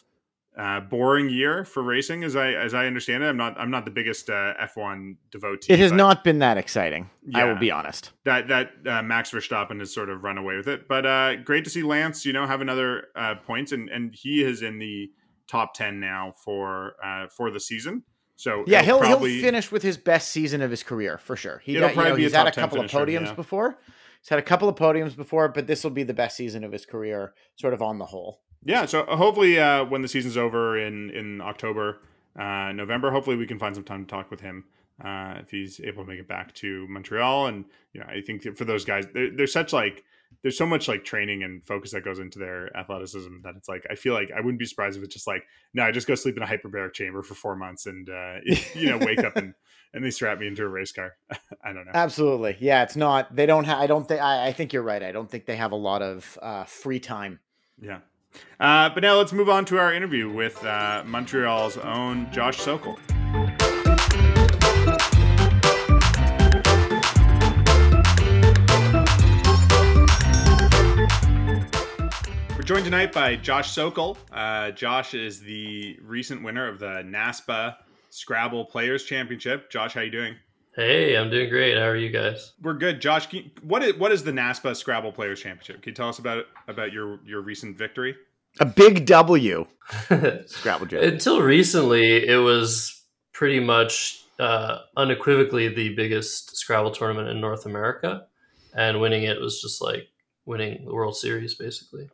uh, 0.56 0.80
boring 0.80 1.28
year 1.28 1.64
for 1.64 1.82
racing, 1.82 2.24
as 2.24 2.34
I 2.34 2.52
as 2.52 2.72
I 2.72 2.86
understand 2.86 3.22
it. 3.22 3.26
I'm 3.26 3.36
not 3.36 3.58
I'm 3.58 3.70
not 3.70 3.84
the 3.84 3.90
biggest 3.90 4.30
uh, 4.30 4.54
F1 4.62 5.16
devotee. 5.30 5.72
It 5.72 5.78
has 5.78 5.92
not 5.92 6.24
been 6.24 6.38
that 6.38 6.56
exciting. 6.56 7.10
Yeah, 7.26 7.40
I 7.40 7.44
will 7.44 7.58
be 7.58 7.70
honest. 7.70 8.12
That 8.24 8.48
that 8.48 8.72
uh, 8.86 9.02
Max 9.02 9.30
Verstappen 9.30 9.78
has 9.80 9.92
sort 9.92 10.08
of 10.08 10.24
run 10.24 10.38
away 10.38 10.56
with 10.56 10.68
it, 10.68 10.88
but 10.88 11.04
uh, 11.04 11.36
great 11.36 11.64
to 11.64 11.70
see 11.70 11.82
Lance. 11.82 12.24
You 12.24 12.32
know, 12.32 12.46
have 12.46 12.62
another 12.62 13.08
uh, 13.14 13.34
points, 13.46 13.72
and 13.72 13.90
and 13.90 14.14
he 14.14 14.42
is 14.42 14.62
in 14.62 14.78
the 14.78 15.10
top 15.46 15.74
ten 15.74 16.00
now 16.00 16.32
for 16.42 16.94
uh, 17.04 17.26
for 17.28 17.50
the 17.50 17.60
season. 17.60 18.02
So 18.36 18.64
yeah, 18.66 18.82
he'll 18.82 18.98
probably, 18.98 19.32
he'll 19.32 19.42
finish 19.42 19.70
with 19.70 19.82
his 19.82 19.96
best 19.98 20.30
season 20.30 20.62
of 20.62 20.70
his 20.70 20.82
career 20.82 21.18
for 21.18 21.36
sure. 21.36 21.60
He 21.64 21.74
got, 21.78 21.96
you 21.96 22.02
know, 22.02 22.14
he's 22.14 22.32
had 22.32 22.46
a 22.46 22.52
couple 22.52 22.80
of 22.80 22.90
podiums 22.90 23.26
yeah. 23.26 23.34
before. 23.34 23.78
He's 24.20 24.28
had 24.28 24.38
a 24.38 24.42
couple 24.42 24.68
of 24.68 24.74
podiums 24.76 25.16
before, 25.16 25.48
but 25.48 25.66
this 25.66 25.84
will 25.84 25.90
be 25.90 26.02
the 26.02 26.14
best 26.14 26.36
season 26.36 26.64
of 26.64 26.72
his 26.72 26.84
career, 26.84 27.32
sort 27.56 27.72
of 27.72 27.80
on 27.80 27.98
the 27.98 28.04
whole 28.06 28.42
yeah, 28.66 28.84
so 28.84 29.02
uh, 29.02 29.16
hopefully 29.16 29.58
uh, 29.58 29.84
when 29.84 30.02
the 30.02 30.08
season's 30.08 30.36
over 30.36 30.78
in 30.78 31.10
in 31.10 31.40
October, 31.40 32.00
uh, 32.38 32.72
November, 32.72 33.10
hopefully 33.12 33.36
we 33.36 33.46
can 33.46 33.58
find 33.58 33.74
some 33.74 33.84
time 33.84 34.04
to 34.04 34.10
talk 34.10 34.30
with 34.30 34.40
him 34.40 34.64
uh, 35.04 35.36
if 35.38 35.50
he's 35.50 35.80
able 35.80 36.02
to 36.04 36.10
make 36.10 36.18
it 36.18 36.26
back 36.26 36.52
to 36.54 36.86
Montreal. 36.88 37.46
And 37.46 37.64
you 37.92 38.00
know, 38.00 38.06
I 38.06 38.20
think 38.20 38.56
for 38.56 38.64
those 38.64 38.84
guys, 38.84 39.06
there's 39.14 39.52
such 39.52 39.72
like 39.72 40.04
there's 40.42 40.58
so 40.58 40.66
much 40.66 40.88
like 40.88 41.04
training 41.04 41.44
and 41.44 41.64
focus 41.64 41.92
that 41.92 42.04
goes 42.04 42.18
into 42.18 42.40
their 42.40 42.76
athleticism 42.76 43.36
that 43.44 43.54
it's 43.56 43.68
like 43.68 43.86
I 43.88 43.94
feel 43.94 44.14
like 44.14 44.30
I 44.36 44.40
wouldn't 44.40 44.58
be 44.58 44.66
surprised 44.66 44.98
if 44.98 45.04
it's 45.04 45.14
just 45.14 45.28
like 45.28 45.44
no, 45.72 45.84
I 45.84 45.92
just 45.92 46.08
go 46.08 46.16
sleep 46.16 46.36
in 46.36 46.42
a 46.42 46.46
hyperbaric 46.46 46.92
chamber 46.92 47.22
for 47.22 47.34
four 47.34 47.54
months 47.54 47.86
and 47.86 48.08
uh, 48.08 48.34
you 48.74 48.90
know 48.90 48.98
wake 48.98 49.22
up 49.22 49.36
and 49.36 49.54
and 49.94 50.04
they 50.04 50.10
strap 50.10 50.40
me 50.40 50.48
into 50.48 50.64
a 50.64 50.68
race 50.68 50.90
car. 50.90 51.12
I 51.64 51.72
don't 51.72 51.84
know. 51.86 51.92
Absolutely, 51.94 52.56
yeah. 52.58 52.82
It's 52.82 52.96
not. 52.96 53.34
They 53.34 53.46
don't 53.46 53.64
have. 53.64 53.78
I 53.78 53.86
don't 53.86 54.08
think. 54.08 54.20
I, 54.20 54.48
I 54.48 54.52
think 54.52 54.72
you're 54.72 54.82
right. 54.82 55.04
I 55.04 55.12
don't 55.12 55.30
think 55.30 55.46
they 55.46 55.56
have 55.56 55.70
a 55.70 55.76
lot 55.76 56.02
of 56.02 56.36
uh, 56.42 56.64
free 56.64 56.98
time. 56.98 57.38
Yeah. 57.80 58.00
Uh, 58.58 58.88
but 58.90 59.02
now 59.02 59.16
let's 59.16 59.32
move 59.32 59.48
on 59.48 59.64
to 59.66 59.78
our 59.78 59.92
interview 59.92 60.30
with 60.30 60.64
uh, 60.64 61.02
Montreal's 61.06 61.76
own 61.78 62.30
Josh 62.32 62.58
Sokol. 62.58 62.98
We're 72.56 72.62
joined 72.64 72.84
tonight 72.84 73.12
by 73.12 73.36
Josh 73.36 73.70
Sokol. 73.70 74.16
Uh, 74.32 74.70
Josh 74.70 75.14
is 75.14 75.40
the 75.40 75.98
recent 76.02 76.42
winner 76.42 76.66
of 76.66 76.78
the 76.78 77.02
NASPA 77.04 77.76
Scrabble 78.10 78.64
Players 78.64 79.04
Championship. 79.04 79.70
Josh, 79.70 79.94
how 79.94 80.00
you 80.00 80.10
doing? 80.10 80.36
Hey, 80.76 81.14
I'm 81.16 81.30
doing 81.30 81.48
great. 81.48 81.78
How 81.78 81.84
are 81.84 81.96
you 81.96 82.10
guys? 82.10 82.52
We're 82.60 82.74
good, 82.74 83.00
Josh. 83.00 83.32
You, 83.32 83.44
what 83.62 83.82
is 83.82 83.94
what 83.96 84.12
is 84.12 84.24
the 84.24 84.32
NASPA 84.32 84.76
Scrabble 84.76 85.10
Players 85.10 85.40
Championship? 85.40 85.80
Can 85.80 85.92
you 85.92 85.94
tell 85.94 86.10
us 86.10 86.18
about 86.18 86.44
about 86.68 86.92
your 86.92 87.18
your 87.24 87.40
recent 87.40 87.78
victory? 87.78 88.14
A 88.60 88.64
big 88.64 89.06
W. 89.06 89.66
Scrabble 90.46 90.86
joke. 90.86 91.02
Until 91.02 91.40
recently, 91.42 92.26
it 92.26 92.38
was 92.38 93.02
pretty 93.32 93.60
much 93.60 94.22
uh, 94.38 94.78
unequivocally 94.96 95.68
the 95.68 95.94
biggest 95.94 96.56
Scrabble 96.56 96.90
tournament 96.90 97.28
in 97.28 97.40
North 97.40 97.66
America, 97.66 98.26
and 98.74 99.00
winning 99.00 99.22
it 99.24 99.40
was 99.40 99.60
just 99.60 99.80
like 99.82 100.08
winning 100.44 100.84
the 100.86 100.92
World 100.94 101.16
Series, 101.16 101.54
basically. 101.54 102.08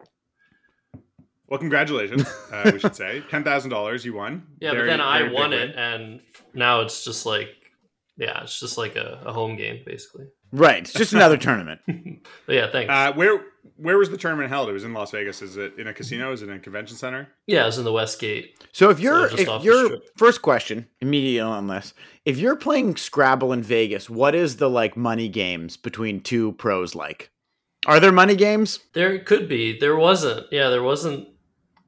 Well, 1.49 1.59
congratulations. 1.59 2.27
Uh, 2.51 2.71
we 2.73 2.79
should 2.79 2.97
say 2.97 3.23
ten 3.31 3.45
thousand 3.45 3.71
dollars 3.71 4.05
you 4.05 4.15
won. 4.15 4.47
Yeah, 4.61 4.73
Very- 4.73 4.83
but 4.83 4.87
then 4.93 5.01
I 5.01 5.19
very 5.19 5.29
big 5.31 5.39
won 5.39 5.51
win. 5.51 5.61
it, 5.71 5.77
and 5.77 6.21
now 6.55 6.81
it's 6.81 7.05
just 7.05 7.27
like, 7.27 7.49
yeah, 8.23 8.43
it's 8.45 8.61
just 8.61 8.79
like 8.79 8.95
a, 8.95 9.21
a 9.27 9.33
home 9.33 9.57
game, 9.57 9.83
basically. 9.85 10.27
Right. 10.53 10.79
It's 10.79 10.93
just 10.93 11.13
another 11.13 11.37
tournament. 11.49 11.81
But 12.47 12.55
yeah, 12.55 12.71
thanks. 12.71 12.91
Uh, 12.91 13.13
where 13.15 13.45
where 13.77 13.99
was 13.99 14.11
the 14.11 14.17
tournament 14.17 14.49
held? 14.49 14.69
It 14.69 14.73
was 14.73 14.85
in 14.85 14.93
Las 14.93 15.11
Vegas. 15.11 15.43
Is 15.43 15.57
it 15.57 15.77
in 15.79 15.89
a 15.89 15.95
casino? 15.95 16.33
Is 16.33 16.43
it 16.43 16.49
in 16.49 16.57
a 16.57 16.61
convention 16.61 16.97
center? 16.97 17.29
yeah, 17.47 17.63
it 17.63 17.67
was 17.67 17.79
in 17.79 17.85
the 17.85 17.93
Westgate. 17.93 18.65
So 18.71 18.91
if 18.91 19.01
you're 19.01 19.29
just 19.29 19.41
if 19.43 19.49
off 19.49 19.63
the 19.63 19.67
your 19.67 19.87
strip. 19.87 20.03
first 20.17 20.43
question 20.43 20.87
immediately 21.01 21.41
on 21.41 21.67
this, 21.67 21.95
if 22.25 22.39
you're 22.39 22.57
playing 22.57 22.97
Scrabble 22.97 23.53
in 23.53 23.63
Vegas, 23.63 24.09
what 24.09 24.35
is 24.35 24.57
the 24.57 24.71
like 24.71 24.97
money 24.97 25.29
games 25.29 25.77
between 25.77 26.21
two 26.21 26.53
pros 26.53 26.95
like? 26.95 27.31
Are 27.87 27.99
there 27.99 28.13
money 28.13 28.37
games? 28.37 28.79
There 28.93 29.19
could 29.19 29.49
be. 29.49 29.77
There 29.77 29.97
wasn't. 29.97 30.47
Yeah, 30.53 30.69
there 30.69 30.85
wasn't. 30.85 31.29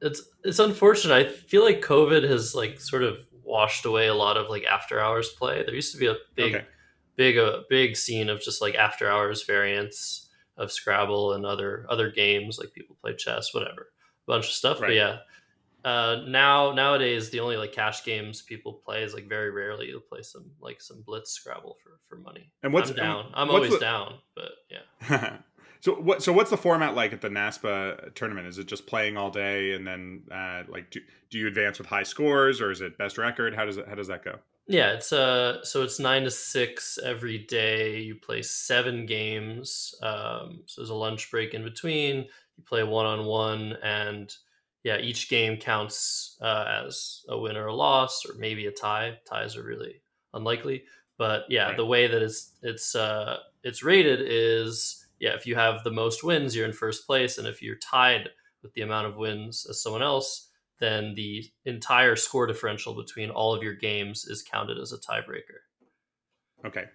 It's 0.01 0.21
it's 0.43 0.59
unfortunate. 0.59 1.15
I 1.15 1.29
feel 1.29 1.63
like 1.63 1.81
COVID 1.81 2.27
has 2.27 2.53
like 2.53 2.81
sort 2.81 3.03
of 3.03 3.19
washed 3.45 3.85
away 3.85 4.07
a 4.07 4.13
lot 4.13 4.37
of 4.37 4.49
like 4.49 4.63
after 4.65 4.99
hours 4.99 5.29
play. 5.29 5.63
There 5.63 5.75
used 5.75 5.91
to 5.93 5.97
be 5.99 6.07
a 6.07 6.15
big, 6.35 6.55
Okay. 6.55 6.65
big, 7.15 7.37
a 7.37 7.63
big 7.69 7.95
scene 7.95 8.29
of 8.29 8.41
just 8.41 8.61
like 8.61 8.75
after 8.75 9.09
hours 9.09 9.43
variants 9.43 10.29
of 10.57 10.71
Scrabble 10.71 11.33
and 11.33 11.45
other 11.45 11.85
other 11.89 12.09
games. 12.11 12.57
Like 12.59 12.73
people 12.73 12.97
play 13.01 13.15
chess, 13.15 13.53
whatever, 13.53 13.89
a 14.27 14.31
bunch 14.31 14.45
of 14.45 14.51
stuff. 14.51 14.79
But 14.79 14.93
yeah. 14.93 15.17
Uh, 15.83 16.23
now 16.27 16.71
nowadays 16.71 17.29
the 17.29 17.39
only 17.39 17.57
like 17.57 17.71
cash 17.71 18.03
games 18.03 18.41
people 18.41 18.73
play 18.83 19.03
is 19.03 19.13
like 19.13 19.29
very 19.29 19.51
rarely 19.51 19.85
you'll 19.87 19.99
play 20.01 20.23
some 20.23 20.49
like 20.59 20.81
some 20.81 21.03
blitz 21.05 21.31
Scrabble 21.31 21.77
for 21.83 21.99
for 22.09 22.15
money. 22.21 22.51
And 22.63 22.73
what's 22.73 22.89
I'm 22.89 22.95
down. 22.95 23.31
I'm 23.35 23.47
what's 23.49 23.55
always 23.57 23.73
the- 23.73 23.79
down, 23.79 24.15
but 24.35 24.51
yeah. 24.71 25.37
so 25.85 25.93
what? 25.93 26.23
So 26.23 26.33
what's 26.33 26.49
the 26.49 26.57
format 26.57 26.95
like 26.95 27.13
at 27.13 27.21
the 27.21 27.29
NASPA 27.29 28.15
tournament? 28.15 28.47
Is 28.47 28.57
it 28.57 28.65
just 28.65 28.87
playing 28.87 29.17
all 29.17 29.29
day 29.29 29.73
and 29.73 29.85
then 29.85 30.23
uh, 30.31 30.63
like 30.67 30.89
do, 30.89 30.99
do 31.29 31.37
you 31.37 31.45
advance 31.47 31.77
with 31.77 31.87
high 31.87 32.01
scores 32.01 32.59
or 32.59 32.71
is 32.71 32.81
it 32.81 32.97
best 32.97 33.19
record? 33.19 33.53
How 33.55 33.65
does 33.65 33.77
it 33.77 33.87
how 33.87 33.93
does 33.93 34.07
that 34.07 34.23
go? 34.25 34.39
Yeah, 34.67 34.93
it's 34.93 35.13
uh 35.13 35.63
so 35.63 35.83
it's 35.83 35.99
nine 35.99 36.23
to 36.23 36.31
six 36.31 36.97
every 37.03 37.37
day. 37.37 37.99
You 37.99 38.15
play 38.15 38.41
seven 38.41 39.05
games. 39.05 39.93
Um, 40.01 40.63
so 40.65 40.81
there's 40.81 40.89
a 40.89 40.95
lunch 40.95 41.29
break 41.29 41.53
in 41.53 41.63
between. 41.63 42.25
You 42.57 42.63
play 42.65 42.81
one 42.83 43.05
on 43.05 43.25
one, 43.25 43.77
and 43.83 44.33
yeah, 44.83 44.97
each 44.97 45.29
game 45.29 45.57
counts 45.57 46.35
uh, 46.41 46.83
as 46.87 47.21
a 47.29 47.37
win 47.37 47.57
or 47.57 47.67
a 47.67 47.75
loss, 47.75 48.25
or 48.25 48.33
maybe 48.39 48.65
a 48.65 48.71
tie. 48.71 49.19
Ties 49.29 49.55
are 49.55 49.63
really 49.63 50.01
unlikely, 50.33 50.85
but 51.19 51.43
yeah, 51.47 51.67
Right. 51.67 51.77
the 51.77 51.85
way 51.85 52.07
that 52.07 52.23
it's 52.23 52.53
it's 52.63 52.95
uh, 52.95 53.37
it's 53.63 53.83
rated 53.83 54.21
is 54.23 55.04
yeah, 55.19 55.33
if 55.33 55.45
you 55.45 55.55
have 55.55 55.83
the 55.83 55.91
most 55.91 56.23
wins, 56.23 56.55
you're 56.55 56.65
in 56.65 56.73
first 56.73 57.05
place, 57.05 57.37
and 57.37 57.47
if 57.47 57.61
you're 57.61 57.77
tied 57.77 58.29
with 58.61 58.73
the 58.73 58.81
amount 58.81 59.07
of 59.07 59.15
wins 59.15 59.65
as 59.69 59.81
someone 59.81 60.01
else, 60.01 60.49
then 60.79 61.13
the 61.15 61.45
entire 61.65 62.15
score 62.15 62.47
differential 62.47 62.93
between 62.93 63.29
all 63.29 63.53
of 63.53 63.63
your 63.63 63.75
games 63.75 64.25
is 64.25 64.43
counted 64.43 64.77
as 64.77 64.91
a 64.91 64.97
tiebreaker. 64.97 65.61
Okay, 66.65 66.85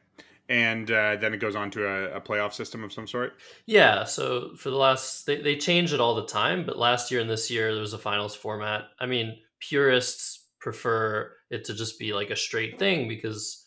and 0.49 0.91
uh, 0.91 1.17
then 1.17 1.33
it 1.33 1.39
goes 1.39 1.57
on 1.57 1.71
to 1.71 1.87
a, 1.87 2.17
a 2.17 2.21
playoff 2.21 2.53
system 2.53 2.85
of 2.85 2.93
some 2.93 3.07
sort. 3.07 3.35
Yeah, 3.67 4.05
so 4.05 4.55
for 4.57 4.71
the 4.71 4.77
last 4.77 5.25
they, 5.27 5.41
they 5.41 5.57
change 5.57 5.93
it 5.93 6.01
all 6.01 6.17
the 6.17 6.27
time, 6.27 6.67
but 6.67 6.79
last 6.79 7.11
year 7.11 7.21
and 7.21 7.31
this 7.31 7.51
year 7.51 7.73
there 7.73 7.81
was 7.81 7.95
a 7.95 7.99
finals 7.99 8.35
format. 8.35 8.87
I 8.99 9.07
mean, 9.07 9.39
purists 9.61 10.49
prefer 10.61 11.33
it 11.51 11.65
to 11.65 11.75
just 11.75 11.99
be 11.99 12.13
like 12.13 12.31
a 12.31 12.37
straight 12.37 12.79
thing 12.79 13.09
because 13.09 13.60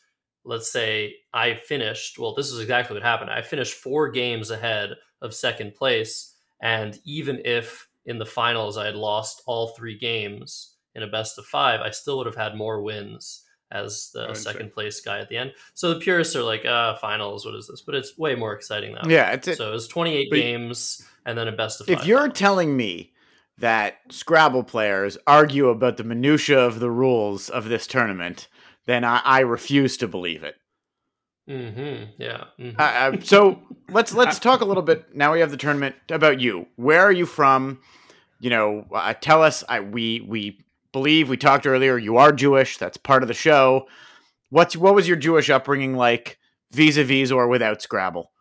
let's 0.45 0.71
say 0.71 1.15
I 1.33 1.55
finished, 1.55 2.19
well, 2.19 2.35
this 2.35 2.51
is 2.51 2.59
exactly 2.59 2.93
what 2.93 3.03
happened. 3.03 3.29
I 3.29 3.41
finished 3.41 3.75
4 3.75 4.09
games 4.11 4.51
ahead 4.51 4.91
of 5.21 5.33
second 5.33 5.75
place 5.75 6.35
and 6.61 6.97
even 7.05 7.41
if 7.45 7.87
in 8.05 8.17
the 8.17 8.25
finals 8.25 8.77
I 8.77 8.85
had 8.85 8.95
lost 8.95 9.41
all 9.45 9.69
3 9.69 9.97
games 9.97 10.75
in 10.95 11.03
a 11.03 11.07
best 11.07 11.37
of 11.37 11.45
5, 11.45 11.81
I 11.81 11.89
still 11.89 12.17
would 12.17 12.27
have 12.27 12.35
had 12.35 12.55
more 12.55 12.81
wins 12.81 13.43
as 13.71 14.11
the 14.13 14.21
interesting. 14.21 14.53
second 14.53 14.71
place 14.71 15.01
guy 15.01 15.19
at 15.19 15.29
the 15.29 15.37
end. 15.37 15.51
So 15.73 15.93
the 15.93 15.99
purists 15.99 16.35
are 16.35 16.43
like, 16.43 16.63
uh, 16.65 16.95
finals, 16.97 17.45
what 17.45 17.55
is 17.55 17.67
this? 17.67 17.81
But 17.81 17.95
it's 17.95 18.17
way 18.17 18.35
more 18.35 18.53
exciting 18.53 18.93
now. 18.93 19.01
Yeah, 19.07 19.31
it's 19.31 19.47
it. 19.47 19.57
So 19.57 19.69
it 19.69 19.73
was 19.73 19.87
28 19.87 20.31
games 20.31 21.05
and 21.25 21.37
then 21.37 21.47
a 21.47 21.51
best 21.51 21.81
of 21.81 21.87
five. 21.87 21.99
if 21.99 22.05
you're 22.05 22.19
final. 22.19 22.35
telling 22.35 22.77
me 22.77 23.13
that 23.57 23.97
Scrabble 24.09 24.63
players 24.63 25.17
argue 25.25 25.69
about 25.69 25.97
the 25.97 26.03
minutia 26.03 26.59
of 26.59 26.79
the 26.79 26.91
rules 26.91 27.49
of 27.49 27.69
this 27.69 27.87
tournament, 27.87 28.47
then 28.85 29.03
I, 29.03 29.21
I 29.23 29.39
refuse 29.41 29.97
to 29.97 30.07
believe 30.07 30.43
it. 30.43 30.55
Mhm, 31.49 32.09
yeah. 32.17 32.45
mhm. 32.59 32.79
Uh, 32.79 32.83
uh, 32.83 33.21
so 33.21 33.61
let's 33.89 34.13
let's 34.13 34.39
talk 34.39 34.61
a 34.61 34.65
little 34.65 34.83
bit. 34.83 35.15
Now 35.15 35.33
we 35.33 35.41
have 35.41 35.51
the 35.51 35.57
tournament 35.57 35.95
about 36.09 36.39
you. 36.39 36.67
Where 36.77 37.01
are 37.01 37.11
you 37.11 37.25
from? 37.25 37.79
You 38.39 38.49
know, 38.49 38.85
uh, 38.93 39.13
tell 39.13 39.43
us. 39.43 39.63
I 39.67 39.81
we 39.81 40.21
we 40.21 40.59
believe 40.93 41.27
we 41.29 41.37
talked 41.37 41.65
earlier. 41.67 41.97
You 41.97 42.17
are 42.17 42.31
Jewish. 42.31 42.77
That's 42.77 42.97
part 42.97 43.23
of 43.23 43.27
the 43.27 43.33
show. 43.33 43.87
What's 44.49 44.77
what 44.77 44.95
was 44.95 45.07
your 45.07 45.17
Jewish 45.17 45.49
upbringing 45.49 45.95
like, 45.95 46.37
vis-a-vis 46.71 47.31
or 47.31 47.47
without 47.47 47.81
Scrabble? 47.81 48.31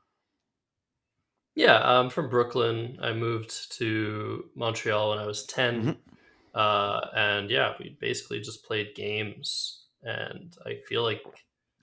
yeah, 1.54 1.78
I'm 1.82 2.08
from 2.08 2.30
Brooklyn. 2.30 2.98
I 3.02 3.12
moved 3.12 3.72
to 3.78 4.44
Montreal 4.54 5.10
when 5.10 5.18
I 5.18 5.26
was 5.26 5.44
10. 5.44 5.82
Mhm. 5.82 5.96
Uh, 6.54 7.00
and 7.14 7.50
yeah, 7.50 7.74
we 7.78 7.96
basically 8.00 8.40
just 8.40 8.64
played 8.64 8.94
games. 8.94 9.81
And 10.02 10.56
I 10.66 10.80
feel 10.88 11.02
like 11.02 11.22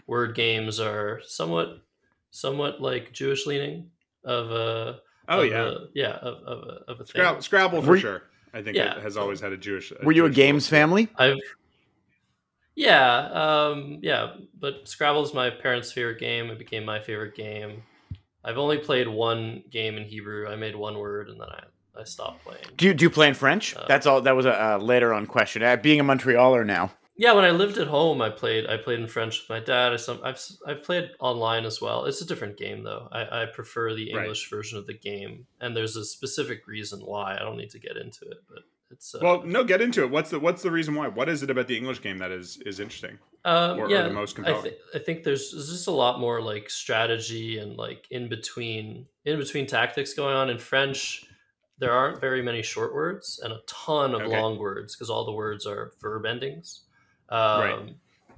word 0.08 0.36
games 0.36 0.80
are 0.80 1.22
somewhat, 1.26 1.82
somewhat 2.32 2.82
like 2.82 3.14
Jewish 3.14 3.46
leaning 3.46 3.90
of 4.26 4.52
a. 4.52 5.00
Oh 5.32 5.42
of 5.42 5.50
yeah, 5.50 5.62
a- 5.64 5.78
yeah, 5.94 6.12
of, 6.18 6.44
of, 6.44 6.60
a, 6.68 6.72
of 6.92 7.00
a 7.00 7.04
thing. 7.04 7.08
Scrabble, 7.08 7.42
Scrabble 7.42 7.82
for 7.82 7.90
Were 7.92 7.98
sure. 8.00 8.24
I 8.54 8.62
think 8.64 8.76
Yeah. 8.76 8.96
it 8.98 9.04
has 9.04 9.16
always 9.16 9.40
had 9.40 9.52
a 9.54 9.58
Jewish. 9.58 9.94
Were 10.04 10.12
you 10.12 10.26
a 10.26 10.30
games 10.30 10.68
feel 10.68 10.80
family? 10.80 11.08
I've 11.18 11.38
yeah, 12.76 13.30
um, 13.34 14.00
yeah, 14.02 14.36
but 14.60 14.88
Scrabble 14.88 15.24
is 15.24 15.34
my 15.34 15.50
parents' 15.50 15.92
favorite 15.92 16.20
game. 16.20 16.50
It 16.50 16.58
became 16.58 16.86
my 16.86 17.00
favorite 17.00 17.36
game. 17.36 17.84
I've 18.44 18.58
only 18.58 18.78
played 18.78 19.08
one 19.08 19.64
game 19.70 19.98
in 19.98 20.04
Hebrew. 20.06 20.48
I 20.48 20.56
made 20.56 20.76
one 20.76 20.98
word 20.98 21.30
and 21.30 21.40
then 21.42 21.50
I, 21.50 21.64
I 22.00 22.04
stopped 22.06 22.44
playing. 22.46 22.64
Do 22.78 22.86
you 22.86 22.94
do 22.94 23.04
you 23.04 23.10
play 23.10 23.28
in 23.28 23.34
French? 23.34 23.76
Uh, 23.76 23.86
That's 23.88 24.06
all. 24.06 24.22
That 24.22 24.36
was 24.36 24.46
a, 24.46 24.78
a 24.80 24.84
later 24.84 25.14
on 25.14 25.26
question. 25.26 25.62
Uh, 25.62 25.76
being 25.76 26.00
a 26.00 26.04
Montrealer 26.04 26.66
now. 26.66 26.92
Yeah, 27.22 27.34
when 27.34 27.44
I 27.44 27.52
lived 27.52 27.78
at 27.78 27.88
home, 27.88 28.22
I 28.22 28.30
played. 28.30 28.66
I 28.68 28.78
played 28.78 29.00
in 29.02 29.08
French 29.08 29.42
with 29.42 29.50
my 29.50 29.60
dad. 29.60 29.92
I 29.92 29.98
some, 29.98 30.22
I've 30.24 30.42
I've 30.66 30.84
played 30.84 31.12
online 31.20 31.66
as 31.66 31.82
well. 31.82 32.06
It's 32.06 32.22
a 32.22 32.26
different 32.26 32.56
game 32.58 32.82
though. 32.84 33.10
I, 33.12 33.42
I 33.42 33.46
prefer 33.48 33.94
the 33.94 34.14
Right. 34.14 34.22
English 34.24 34.50
version 34.50 34.78
of 34.80 34.88
the 34.88 34.94
game, 34.94 35.46
and 35.60 35.76
there's 35.76 35.98
a 35.98 36.06
specific 36.06 36.66
reason 36.66 37.02
why. 37.02 37.36
I 37.36 37.40
don't 37.40 37.58
need 37.58 37.72
to 37.72 37.80
get 37.80 37.98
into 37.98 38.24
it, 38.26 38.38
but 38.48 38.60
it's 38.90 39.14
uh, 39.14 39.20
Well, 39.22 39.44
no, 39.44 39.66
get 39.66 39.82
into 39.82 40.02
it. 40.04 40.10
What's 40.12 40.30
the 40.30 40.40
what's 40.40 40.62
the 40.64 40.72
reason 40.72 40.96
why? 40.96 41.10
What 41.10 41.28
is 41.28 41.44
it 41.44 41.50
about 41.50 41.68
the 41.68 41.76
English 41.76 42.02
game 42.02 42.20
that 42.20 42.32
is 42.32 42.58
is 42.66 42.80
interesting? 42.80 43.20
Um, 43.44 43.80
or- 43.80 43.86
or 43.86 43.90
yeah, 43.90 44.04
the 44.04 44.14
most 44.14 44.40
I, 44.40 44.54
th- 44.54 44.78
I 44.96 45.00
think 45.00 45.24
there's, 45.26 45.52
there's 45.52 45.70
just 45.70 45.88
a 45.88 45.92
lot 45.92 46.20
more 46.22 46.42
like 46.42 46.70
strategy 46.70 47.58
and 47.60 47.76
like 47.76 48.08
in 48.12 48.30
between 48.30 49.08
in 49.26 49.38
between 49.40 49.68
tactics 49.68 50.14
going 50.14 50.36
on 50.36 50.50
in 50.50 50.58
French. 50.58 51.26
There 51.80 51.92
aren't 51.92 52.20
very 52.22 52.42
many 52.42 52.62
short 52.62 52.94
words 52.94 53.40
and 53.44 53.52
a 53.54 53.60
ton 53.68 54.14
of 54.16 54.22
Okay. 54.22 54.40
long 54.42 54.58
words 54.58 54.96
because 54.96 55.10
all 55.10 55.26
the 55.26 55.32
words 55.34 55.66
are 55.66 55.92
verb 56.02 56.26
endings. 56.26 56.86
Um, 57.30 57.62
Right. 57.62 57.96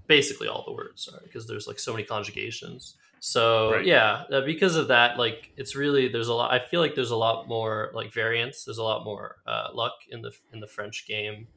Basically, 0.08 0.48
all 0.50 0.64
the 0.66 0.74
words 0.74 1.08
are 1.08 1.22
because 1.24 1.48
there's 1.48 1.68
like 1.68 1.80
so 1.80 1.94
many 1.94 2.04
conjugations. 2.04 2.96
So 3.22 3.72
Right. 3.74 3.86
yeah, 3.86 4.24
uh, 4.32 4.42
because 4.42 4.76
of 4.76 4.88
that, 4.90 5.18
like 5.18 5.52
it's 5.56 5.76
really 5.76 6.10
there's 6.10 6.28
a 6.28 6.34
lot. 6.34 6.52
I 6.52 6.60
feel 6.60 6.82
like 6.82 6.96
there's 6.96 7.12
a 7.12 7.16
lot 7.16 7.48
more 7.48 7.92
like 7.94 8.12
variance. 8.12 8.66
There's 8.66 8.80
a 8.80 8.84
lot 8.84 9.06
more 9.06 9.38
uh, 9.46 9.70
luck 9.74 9.94
in 10.10 10.22
the 10.22 10.32
in 10.54 10.60
the 10.60 10.68
French 10.68 11.08
game, 11.08 11.48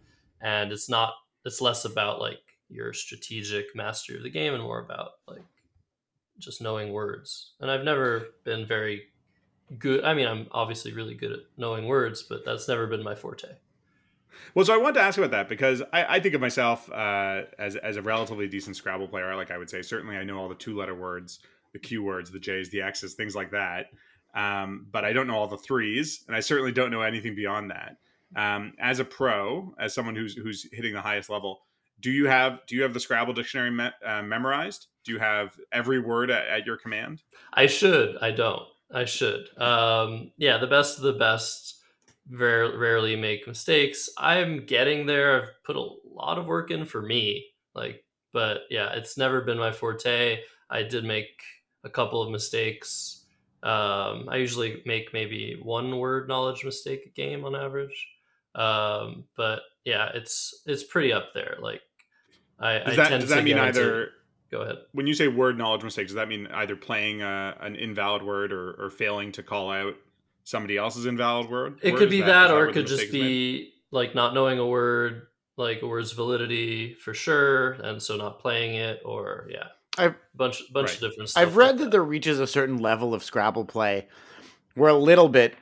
and 0.41 0.71
it's 0.73 0.89
not. 0.89 1.15
It's 1.45 1.61
less 1.61 1.85
about 1.85 2.21
like 2.21 2.39
your 2.69 2.93
strategic 2.93 3.75
mastery 3.75 4.17
of 4.17 4.23
the 4.23 4.31
game 4.31 4.55
and 4.55 4.63
more 4.63 4.81
about 4.81 5.13
like 5.27 5.43
just 6.39 6.61
knowing 6.63 6.93
words. 6.93 7.53
And 7.61 7.71
I've 7.71 7.85
never 7.85 8.29
been 8.45 8.67
very 8.67 9.05
good. 9.79 10.05
I 10.05 10.15
mean, 10.15 10.29
I'm 10.29 10.47
obviously 10.53 10.93
really 10.93 11.15
good 11.15 11.33
at 11.33 11.41
knowing 11.57 11.87
words, 11.87 12.23
but 12.23 12.45
that's 12.45 12.69
never 12.69 12.87
been 12.87 13.03
my 13.03 13.15
forte. 13.15 13.57
Well, 14.55 14.65
so 14.65 14.75
I 14.75 14.77
wanted 14.77 14.95
to 14.95 15.03
ask 15.03 15.19
about 15.19 15.31
that 15.33 15.49
because 15.49 15.83
I, 15.93 16.17
I 16.17 16.21
think 16.21 16.35
of 16.35 16.41
myself 16.41 16.91
uh, 16.91 17.43
as 17.59 17.77
as 17.77 17.97
a 17.97 18.03
relatively 18.03 18.49
decent 18.49 18.77
Scrabble 18.77 19.09
player. 19.09 19.35
Like 19.37 19.51
I 19.51 19.59
would 19.59 19.71
say, 19.71 19.83
certainly 19.83 20.17
I 20.17 20.25
know 20.25 20.39
all 20.39 20.49
the 20.49 20.55
two 20.55 20.77
letter 20.77 20.95
words, 20.95 21.41
the 21.73 21.79
Q 21.79 22.03
words, 22.03 22.31
the 22.31 22.39
J's, 22.39 22.71
the 22.71 22.83
X's, 22.83 23.15
things 23.15 23.35
like 23.35 23.51
that. 23.51 23.87
Um, 24.35 24.87
but 24.91 25.05
I 25.05 25.13
don't 25.13 25.27
know 25.27 25.37
all 25.37 25.47
the 25.47 25.57
threes, 25.57 26.25
and 26.27 26.37
I 26.37 26.41
certainly 26.41 26.73
don't 26.73 26.91
know 26.91 27.03
anything 27.03 27.35
beyond 27.35 27.71
that. 27.71 27.97
Um, 28.37 28.73
as 28.81 28.99
a 28.99 29.05
pro, 29.05 29.75
as 29.79 29.95
someone 29.95 30.17
who's 30.17 30.35
who's 30.35 30.67
hitting 30.73 30.93
the 30.93 31.01
highest 31.01 31.31
level, 31.31 31.61
do 32.01 32.11
you 32.11 32.27
have 32.27 32.61
do 32.67 32.75
you 32.75 32.83
have 32.83 32.95
the 32.95 33.01
Scrabble 33.01 33.33
dictionary 33.33 33.71
me- 33.71 33.91
uh, 34.05 34.23
memorized? 34.23 34.89
Do 35.05 35.13
you 35.13 35.19
have 35.19 35.57
every 35.73 36.01
word 36.01 36.31
at, 36.31 36.49
at 36.49 36.67
your 36.67 36.77
command? 36.77 37.23
I 37.53 37.67
should. 37.67 38.17
I 38.21 38.31
don't. 38.33 38.63
I 38.93 39.05
should. 39.05 39.47
Um, 39.59 40.33
yeah, 40.37 40.59
the 40.59 40.67
best 40.67 40.97
of 40.97 41.05
the 41.05 41.13
best 41.13 41.81
very 42.29 42.77
rarely 42.77 43.17
make 43.17 43.47
mistakes. 43.47 44.09
I'm 44.19 44.65
getting 44.67 45.07
there. 45.07 45.43
I've 45.43 45.65
put 45.65 45.77
a 45.77 45.89
lot 46.07 46.39
of 46.39 46.47
work 46.47 46.71
in 46.71 46.85
for 46.85 47.03
me, 47.03 47.47
like, 47.75 48.05
but 48.33 48.63
yeah, 48.71 48.93
it's 48.93 49.17
never 49.19 49.43
been 49.43 49.59
my 49.59 49.73
forte. 49.73 50.41
I 50.71 50.83
did 50.83 51.05
make 51.05 51.43
a 51.85 51.91
couple 51.91 52.23
of 52.23 52.31
mistakes. 52.31 53.25
Um, 53.63 54.29
I 54.29 54.37
usually 54.37 54.83
make 54.85 55.13
maybe 55.13 55.59
one 55.63 55.97
word 55.99 56.29
knowledge 56.29 56.65
mistake 56.65 57.05
a 57.07 57.11
game 57.11 57.45
on 57.45 57.55
average. 57.55 58.09
Um, 58.55 59.25
but 59.37 59.61
yeah, 59.85 60.11
it's 60.15 60.63
it's 60.67 60.85
pretty 60.85 61.13
up 61.13 61.29
there. 61.35 61.57
Like 61.61 61.81
I, 62.59 62.79
Does 62.79 62.93
I 62.93 62.97
that, 62.97 63.09
tend 63.09 63.21
does 63.23 63.31
to 63.31 63.37
that 63.37 63.45
mean 63.45 63.59
either 63.59 64.11
Go 64.51 64.61
ahead. 64.61 64.77
when 64.93 65.07
you 65.07 65.15
say 65.15 65.29
word 65.29 65.59
knowledge 65.59 65.83
mistakes? 65.83 66.11
Does 66.11 66.17
that 66.17 66.29
mean 66.29 66.47
either 66.49 66.77
playing 66.77 67.23
a, 67.23 67.57
an 67.61 67.75
invalid 67.75 68.23
word 68.23 68.53
or, 68.53 68.73
or 68.75 68.91
failing 68.91 69.33
to 69.33 69.43
call 69.43 69.71
out 69.71 69.95
somebody 70.45 70.77
else's 70.77 71.07
invalid 71.07 71.51
word? 71.51 71.79
It 71.83 71.93
word? 71.93 71.99
could 71.99 72.11
be 72.11 72.21
is 72.21 72.27
that, 72.27 72.51
or 72.51 72.55
where 72.55 72.69
it 72.69 72.73
could 72.73 72.87
just 72.87 73.03
mistake 73.03 73.09
is 73.09 73.13
made? 73.15 73.21
be 73.29 73.73
like 73.91 74.15
not 74.15 74.35
knowing 74.35 74.59
a 74.59 74.67
word, 74.67 75.27
like 75.57 75.83
a 75.83 75.87
word's 75.87 76.13
validity 76.13 76.95
for 76.95 77.15
sure, 77.15 77.73
and 77.73 78.03
so 78.03 78.17
not 78.17 78.39
playing 78.41 78.75
it, 78.77 79.01
or 79.05 79.49
yeah, 79.51 79.69
I've- 79.99 80.15
bunch 80.35 80.63
bunch 80.73 80.89
Right. 80.91 80.95
of 80.97 81.01
different. 81.11 81.31
stuff 81.31 81.43
I've 81.43 81.57
read 81.57 81.71
like 81.73 81.79
that 81.79 81.91
there 81.91 82.03
reaches 82.05 82.39
a 82.41 82.47
certain 82.47 82.79
level 82.79 83.15
of 83.15 83.23
Scrabble 83.25 83.65
play 83.65 84.07
where 84.75 84.91
a 84.91 84.95
little 84.95 85.29
bit, 85.29 85.55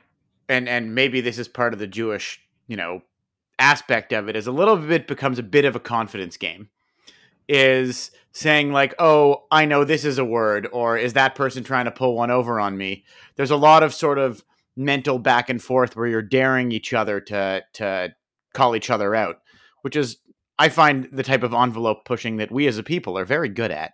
and 0.49 0.67
and 0.67 0.93
maybe 0.95 1.21
this 1.21 1.37
is 1.37 1.47
part 1.47 1.73
of 1.73 1.79
the 1.79 1.87
Jewish, 1.87 2.41
you 2.67 2.75
know, 2.75 3.01
aspect 3.59 4.11
of 4.11 4.27
it, 4.27 4.35
is 4.35 4.47
a 4.47 4.51
little 4.51 4.75
bit 4.77 5.07
becomes 5.07 5.37
a 5.39 5.43
bit 5.43 5.63
of 5.65 5.75
a 5.75 5.79
confidence 5.79 6.37
game. 6.37 6.69
Is 7.47 8.09
saying 8.31 8.71
like, 8.71 8.95
oh, 8.99 9.43
I 9.51 9.65
know 9.65 9.83
this 9.83 10.05
is 10.05 10.17
a 10.17 10.25
word, 10.25 10.67
or 10.71 10.97
is 10.97 11.13
that 11.13 11.35
person 11.35 11.63
trying 11.63 11.85
to 11.85 11.91
pull 11.91 12.15
one 12.15 12.31
over 12.31 12.59
on 12.59 12.77
me? 12.77 13.03
There's 13.35 13.51
a 13.51 13.57
lot 13.57 13.83
of 13.83 13.93
sort 13.93 14.17
of 14.17 14.43
mental 14.75 15.19
back 15.19 15.49
and 15.49 15.61
forth 15.61 15.95
where 15.95 16.07
you're 16.07 16.21
daring 16.21 16.71
each 16.71 16.93
other 16.93 17.19
to 17.21 17.63
to 17.73 18.13
call 18.53 18.75
each 18.75 18.89
other 18.89 19.15
out, 19.15 19.37
which 19.81 19.95
is 19.95 20.17
I 20.59 20.69
find 20.69 21.09
the 21.11 21.23
type 21.23 21.43
of 21.43 21.53
envelope 21.53 22.05
pushing 22.05 22.37
that 22.37 22.51
we 22.51 22.67
as 22.67 22.77
a 22.77 22.83
people 22.83 23.17
are 23.17 23.25
very 23.25 23.49
good 23.49 23.71
at. 23.71 23.93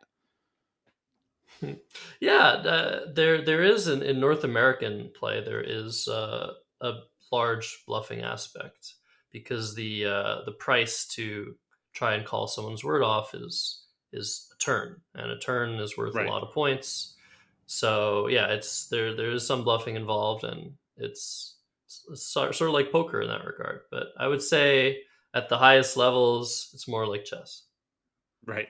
Yeah, 2.22 2.38
uh, 2.48 3.12
there 3.14 3.42
there 3.42 3.64
is 3.64 3.88
in, 3.90 4.02
in 4.02 4.20
North 4.20 4.46
American 4.46 5.12
play 5.14 5.44
there 5.44 5.62
is 5.62 6.08
uh, 6.08 6.54
a 6.80 6.94
large 7.34 7.84
bluffing 7.86 8.22
aspect 8.22 8.94
because 9.32 9.76
the 9.76 10.06
uh, 10.06 10.36
the 10.46 10.54
price 10.54 11.06
to 11.16 11.56
try 11.94 12.14
and 12.14 12.26
call 12.26 12.48
someone's 12.48 12.84
word 12.84 13.04
off 13.04 13.34
is 13.36 13.84
is 14.14 14.48
a 14.54 14.58
turn, 14.64 15.02
and 15.16 15.32
a 15.32 15.38
turn 15.40 15.72
is 15.80 15.98
worth 15.98 16.16
Right. 16.16 16.28
a 16.28 16.30
lot 16.30 16.44
of 16.44 16.54
points. 16.54 17.16
So 17.72 18.26
yeah, 18.26 18.48
it's 18.48 18.88
there 18.88 19.16
there 19.16 19.30
is 19.30 19.46
some 19.46 19.64
bluffing 19.64 19.96
involved, 19.96 20.44
and 20.44 20.72
it's, 20.98 21.60
it's 21.86 22.26
sort 22.26 22.56
sort 22.56 22.68
of 22.68 22.74
like 22.74 22.92
poker 22.92 23.22
in 23.22 23.28
that 23.28 23.46
regard. 23.46 23.82
But 23.92 24.08
I 24.18 24.26
would 24.26 24.42
say 24.42 25.04
at 25.36 25.50
the 25.50 25.58
highest 25.60 25.96
levels, 25.96 26.72
it's 26.74 26.88
more 26.88 27.06
like 27.06 27.26
chess. 27.26 27.66
Right. 28.44 28.70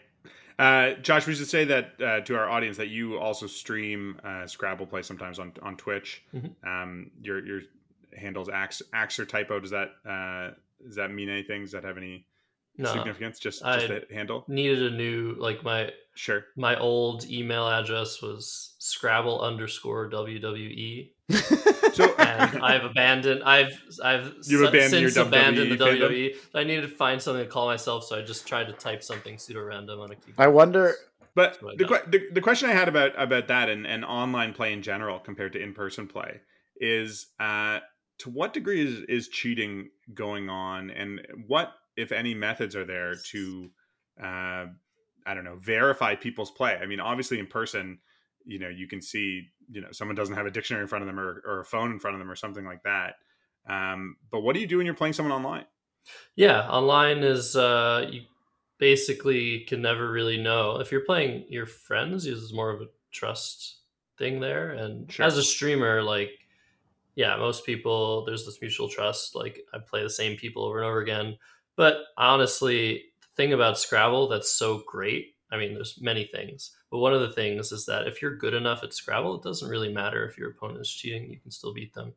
Uh, 0.60 0.96
Josh, 0.96 1.25
we 1.27 1.34
should 1.34 1.48
say 1.48 1.63
that 1.63 2.01
uh, 2.01 2.20
to 2.25 2.36
our 2.36 2.50
audience 2.50 2.75
that 2.75 2.89
you 2.89 3.18
also 3.18 3.48
stream 3.48 4.20
uh, 4.22 4.46
Scrabble 4.46 4.86
play 4.86 5.01
sometimes 5.01 5.39
on 5.39 5.53
on 5.62 5.77
Twitch. 5.77 6.22
Mhm. 6.36 6.51
Um, 6.68 7.12
your 7.22 7.46
your 7.46 7.62
handles 8.18 8.50
axe 8.50 8.82
axe 8.91 9.18
or 9.18 9.25
typo. 9.25 9.62
Does 9.62 9.72
that 9.72 9.91
uh, 10.06 10.56
does 10.86 10.98
that 10.98 11.10
mean 11.10 11.29
anything? 11.29 11.62
Does 11.62 11.72
that 11.72 11.86
have 11.86 11.96
any 11.96 12.27
No, 12.79 12.91
significance? 12.93 13.39
Just 13.39 13.63
I- 13.63 13.79
just 13.79 14.07
the 14.09 14.13
handle. 14.13 14.45
needed 14.48 14.81
a 14.91 14.95
new 14.95 15.36
like 15.38 15.63
my 15.63 15.91
Sure. 16.15 16.45
my 16.57 16.75
old 16.77 17.25
email 17.29 17.65
address 17.67 18.21
was 18.21 18.74
scrabble 18.79 19.39
underscore 19.41 20.09
wwe 20.09 21.12
So 21.93 22.13
and 22.17 22.62
i've 22.62 22.83
abandoned 22.83 23.41
i've 23.43 23.81
i've 24.03 24.33
You've 24.45 24.63
s- 24.63 24.67
abandoned 24.69 25.01
your 25.01 25.09
since 25.12 25.27
abandoned 25.27 25.71
the 25.71 25.77
WWE 25.77 25.98
fandom? 26.00 26.12
wwe 26.12 26.36
i 26.55 26.63
needed 26.65 26.81
to 26.81 26.88
find 26.89 27.21
something 27.21 27.45
to 27.45 27.50
call 27.50 27.67
myself 27.67 28.03
so 28.03 28.17
i 28.17 28.21
just 28.21 28.45
tried 28.48 28.65
to 28.67 28.74
type 28.74 29.01
something 29.01 29.38
pseudo 29.38 29.62
random 29.62 30.00
on 30.01 30.12
a 30.12 30.15
keyboard 30.15 30.36
I 30.39 30.48
wonder 30.48 30.95
But 31.36 31.57
I 31.63 31.75
the, 31.77 31.86
que- 31.86 32.03
the 32.09 32.19
the 32.33 32.41
question 32.41 32.69
I 32.69 32.74
had 32.74 32.89
about 32.89 33.12
about 33.15 33.48
that 33.48 33.69
and, 33.69 33.88
and 33.88 34.03
online 34.03 34.53
play 34.53 34.74
in 34.74 34.81
general 34.81 35.19
compared 35.19 35.53
to 35.53 35.62
in 35.62 35.74
person 35.74 36.05
play 36.07 36.41
is 36.81 37.27
uh, 37.39 37.79
to 38.19 38.29
what 38.29 38.51
degree 38.51 38.81
is 38.86 39.01
is 39.07 39.29
cheating 39.29 39.89
going 40.13 40.50
on, 40.50 40.89
and 40.89 41.22
what 41.48 41.72
if 42.00 42.12
any 42.12 42.33
methods 42.33 42.75
are 42.75 42.85
there 42.85 43.16
to 43.16 43.72
uh, 44.22 44.68
I 45.25 45.33
don't 45.33 45.44
know 45.44 45.57
verify 45.57 46.16
people's 46.16 46.51
play? 46.51 46.77
I 46.77 46.85
mean, 46.85 47.00
obviously 47.00 47.40
in 47.40 47.48
person, 47.48 48.00
you 48.46 48.59
know, 48.59 48.70
you 48.70 48.88
can 48.88 49.01
see 49.01 49.50
you 49.70 49.81
know 49.81 49.92
someone 49.92 50.16
doesn't 50.16 50.35
have 50.35 50.46
a 50.48 50.51
dictionary 50.51 50.83
in 50.83 50.88
front 50.88 51.03
of 51.03 51.07
them 51.07 51.20
or, 51.20 51.42
or 51.46 51.59
a 51.62 51.66
phone 51.66 51.92
in 51.92 52.00
front 52.00 52.16
of 52.16 52.20
them 52.20 52.31
or 52.31 52.35
something 52.35 52.66
like 52.66 52.83
that. 52.83 53.16
Um, 53.68 54.18
but 54.31 54.42
what 54.42 54.55
do 54.55 54.62
you 54.62 54.68
do 54.68 54.77
when 54.77 54.85
you're 54.85 54.96
playing 54.96 55.14
someone 55.14 55.33
online? 55.33 55.66
yeah 56.35 56.68
online 56.70 57.20
is 57.20 57.55
uh 57.55 58.07
you 58.12 58.22
basically 58.77 59.62
can 59.62 59.81
never 59.81 60.09
really 60.12 60.42
know 60.42 60.79
if 60.79 60.92
you're 60.92 61.05
playing 61.05 61.46
your 61.50 61.66
friends 61.66 62.25
it's 62.25 62.53
more 62.53 62.70
of 62.70 62.81
a 62.81 62.88
trust 63.12 63.81
thing 64.18 64.40
there 64.40 64.72
and 64.72 65.12
Sure. 65.12 65.25
as 65.25 65.38
a 65.38 65.44
streamer 65.44 66.01
like 66.01 66.31
yeah 67.16 67.35
most 67.38 67.66
people 67.66 68.25
there's 68.25 68.46
this 68.46 68.62
mutual 68.62 68.90
trust 68.90 69.35
like 69.35 69.62
i 69.74 69.79
play 69.79 70.03
the 70.03 70.09
same 70.09 70.38
people 70.38 70.64
over 70.64 70.79
and 70.79 70.88
over 70.88 71.01
again 71.01 71.38
but 71.79 71.98
honestly 72.20 73.05
the 73.22 73.27
thing 73.37 73.53
about 73.53 73.79
scrabble 73.79 74.29
that's 74.29 74.51
so 74.51 74.83
great 74.87 75.35
i 75.51 75.57
mean 75.57 75.74
there's 75.75 76.00
many 76.01 76.25
things 76.25 76.75
but 76.92 77.00
one 77.00 77.15
of 77.15 77.22
the 77.22 77.31
things 77.33 77.72
is 77.74 77.87
that 77.87 78.07
if 78.07 78.22
you're 78.22 78.37
good 78.37 78.55
enough 78.55 78.83
at 78.83 78.94
scrabble 78.94 79.37
it 79.37 79.44
doesn't 79.44 79.70
really 79.70 79.94
matter 79.94 80.25
if 80.27 80.37
your 80.37 80.51
opponent 80.51 80.81
is 80.81 80.92
cheating 80.92 81.29
you 81.31 81.39
can 81.39 81.51
still 81.51 81.74
beat 81.74 81.94
them. 81.96 82.13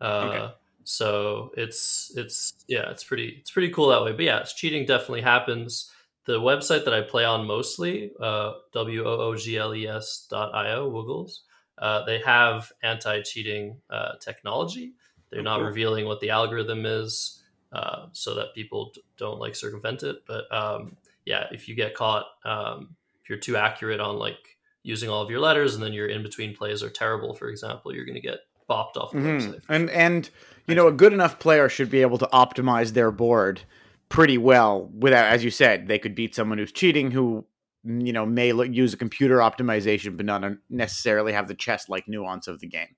Uh, 0.00 0.48
Okay. 0.48 0.52
so 0.84 1.50
it's 1.56 2.12
it's 2.16 2.52
yeah 2.68 2.90
it's 2.90 3.04
pretty 3.04 3.36
it's 3.40 3.50
pretty 3.50 3.70
cool 3.70 3.88
that 3.88 4.02
way. 4.02 4.12
But 4.12 4.24
yeah 4.24 4.40
it's 4.40 4.54
cheating 4.54 4.86
definitely 4.86 5.22
happens. 5.22 5.90
The 6.24 6.40
website 6.40 6.84
that 6.84 6.94
i 6.94 7.00
play 7.02 7.24
on 7.24 7.46
mostly 7.46 8.12
uh, 8.20 8.52
w-o-o-g-l-e-s 8.72 10.26
dot 10.30 10.54
io 10.54 10.90
woogles 10.90 11.32
uh, 11.78 12.04
they 12.04 12.18
have 12.20 12.72
anti-cheating 12.82 13.80
uh, 13.90 14.12
technology. 14.20 14.94
They're 15.30 15.42
Oh, 15.42 15.44
not 15.44 15.62
revealing 15.62 16.06
what 16.06 16.20
the 16.20 16.30
algorithm 16.30 16.86
is 16.86 17.37
uh, 17.72 18.06
so 18.12 18.34
that 18.34 18.54
people 18.54 18.92
don't 19.16 19.38
like 19.38 19.54
circumvent 19.54 20.02
it 20.02 20.24
but 20.26 20.50
um, 20.52 20.96
yeah 21.24 21.44
if 21.52 21.68
you 21.68 21.74
get 21.74 21.94
caught 21.94 22.26
um, 22.44 22.96
if 23.22 23.28
you're 23.28 23.38
too 23.38 23.56
accurate 23.56 24.00
on 24.00 24.16
like 24.18 24.56
using 24.82 25.10
all 25.10 25.22
of 25.22 25.30
your 25.30 25.40
letters 25.40 25.74
and 25.74 25.82
then 25.82 25.92
your 25.92 26.06
in 26.08 26.22
between 26.22 26.54
plays 26.56 26.82
are 26.82 26.90
terrible 26.90 27.34
for 27.34 27.48
example 27.48 27.94
you're 27.94 28.04
going 28.06 28.14
to 28.14 28.20
get 28.20 28.40
bopped 28.70 28.96
off 28.96 29.12
the 29.12 29.18
Mhm. 29.18 29.40
website 29.40 29.60
And 29.68 29.90
and 29.90 30.30
you 30.66 30.74
know, 30.74 30.86
a 30.86 30.92
good 30.92 31.14
enough 31.14 31.38
player 31.38 31.70
should 31.70 31.88
be 31.88 32.02
able 32.02 32.18
to 32.18 32.28
optimize 32.30 32.92
their 32.92 33.10
board 33.10 33.62
pretty 34.10 34.36
well 34.36 34.84
without 34.92 35.26
as 35.32 35.42
you 35.42 35.50
said, 35.50 35.88
they 35.88 35.98
could 35.98 36.14
beat 36.14 36.34
someone 36.34 36.58
who's 36.58 36.72
cheating 36.72 37.10
who 37.10 37.46
you 37.84 38.12
know 38.12 38.26
may 38.26 38.52
look, 38.52 38.70
use 38.70 38.92
a 38.92 38.96
computer 38.98 39.38
optimization 39.38 40.16
but 40.16 40.26
not 40.26 40.44
necessarily 40.68 41.32
have 41.32 41.48
the 41.48 41.54
chess 41.54 41.88
like 41.88 42.06
nuance 42.08 42.46
of 42.48 42.60
the 42.60 42.66
game. 42.66 42.96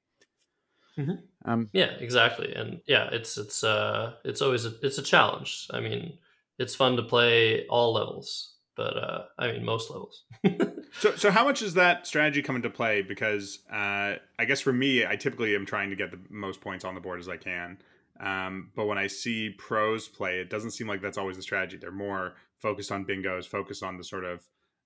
Mhm. 0.97 1.30
Um, 1.45 1.69
Yeah, 1.73 1.93
exactly. 1.99 2.55
And 2.55 2.81
yeah, 2.87 3.09
it's 3.13 3.39
it's 3.39 3.65
uh 3.65 4.15
it's 4.25 4.43
always 4.43 4.67
a, 4.67 4.73
it's 4.83 4.99
a 4.99 5.03
challenge. 5.03 5.69
I 5.71 5.81
mean, 5.81 6.19
it's 6.59 6.75
fun 6.75 6.97
to 6.97 7.03
play 7.03 7.67
all 7.69 7.95
levels, 7.95 8.55
but 8.77 8.97
uh 8.97 9.23
I 9.39 9.53
mean 9.53 9.65
most 9.65 9.91
levels. 9.91 10.25
So, 10.99 11.15
so 11.15 11.31
how 11.31 11.45
much 11.45 11.61
does 11.61 11.75
that 11.75 12.07
strategy 12.07 12.43
come 12.43 12.57
into 12.57 12.69
play? 12.69 13.03
Because 13.03 13.61
uh, 13.73 14.17
I 14.39 14.45
guess 14.47 14.61
for 14.61 14.73
me, 14.73 15.07
I 15.07 15.17
typically 15.17 15.55
am 15.55 15.65
trying 15.65 15.91
to 15.91 15.97
get 15.97 16.11
the 16.11 16.19
most 16.29 16.61
points 16.61 16.85
on 16.85 16.95
the 16.95 17.01
board 17.01 17.21
as 17.21 17.29
I 17.29 17.37
can. 17.37 17.79
Um, 18.19 18.71
but 18.75 18.87
when 18.87 18.99
I 18.99 19.07
see 19.07 19.51
pros 19.51 20.09
play, 20.09 20.41
it 20.41 20.51
doesn't 20.51 20.73
seem 20.73 20.89
like 20.89 21.01
that's 21.01 21.17
always 21.17 21.37
the 21.37 21.43
strategy. 21.43 21.77
They're 21.77 21.93
more 21.93 22.35
focused 22.59 22.93
on 22.93 23.07
bingos, 23.07 23.47
focused 23.47 23.83
on 23.83 23.97
the 23.97 24.05
sort 24.05 24.25
of 24.25 24.45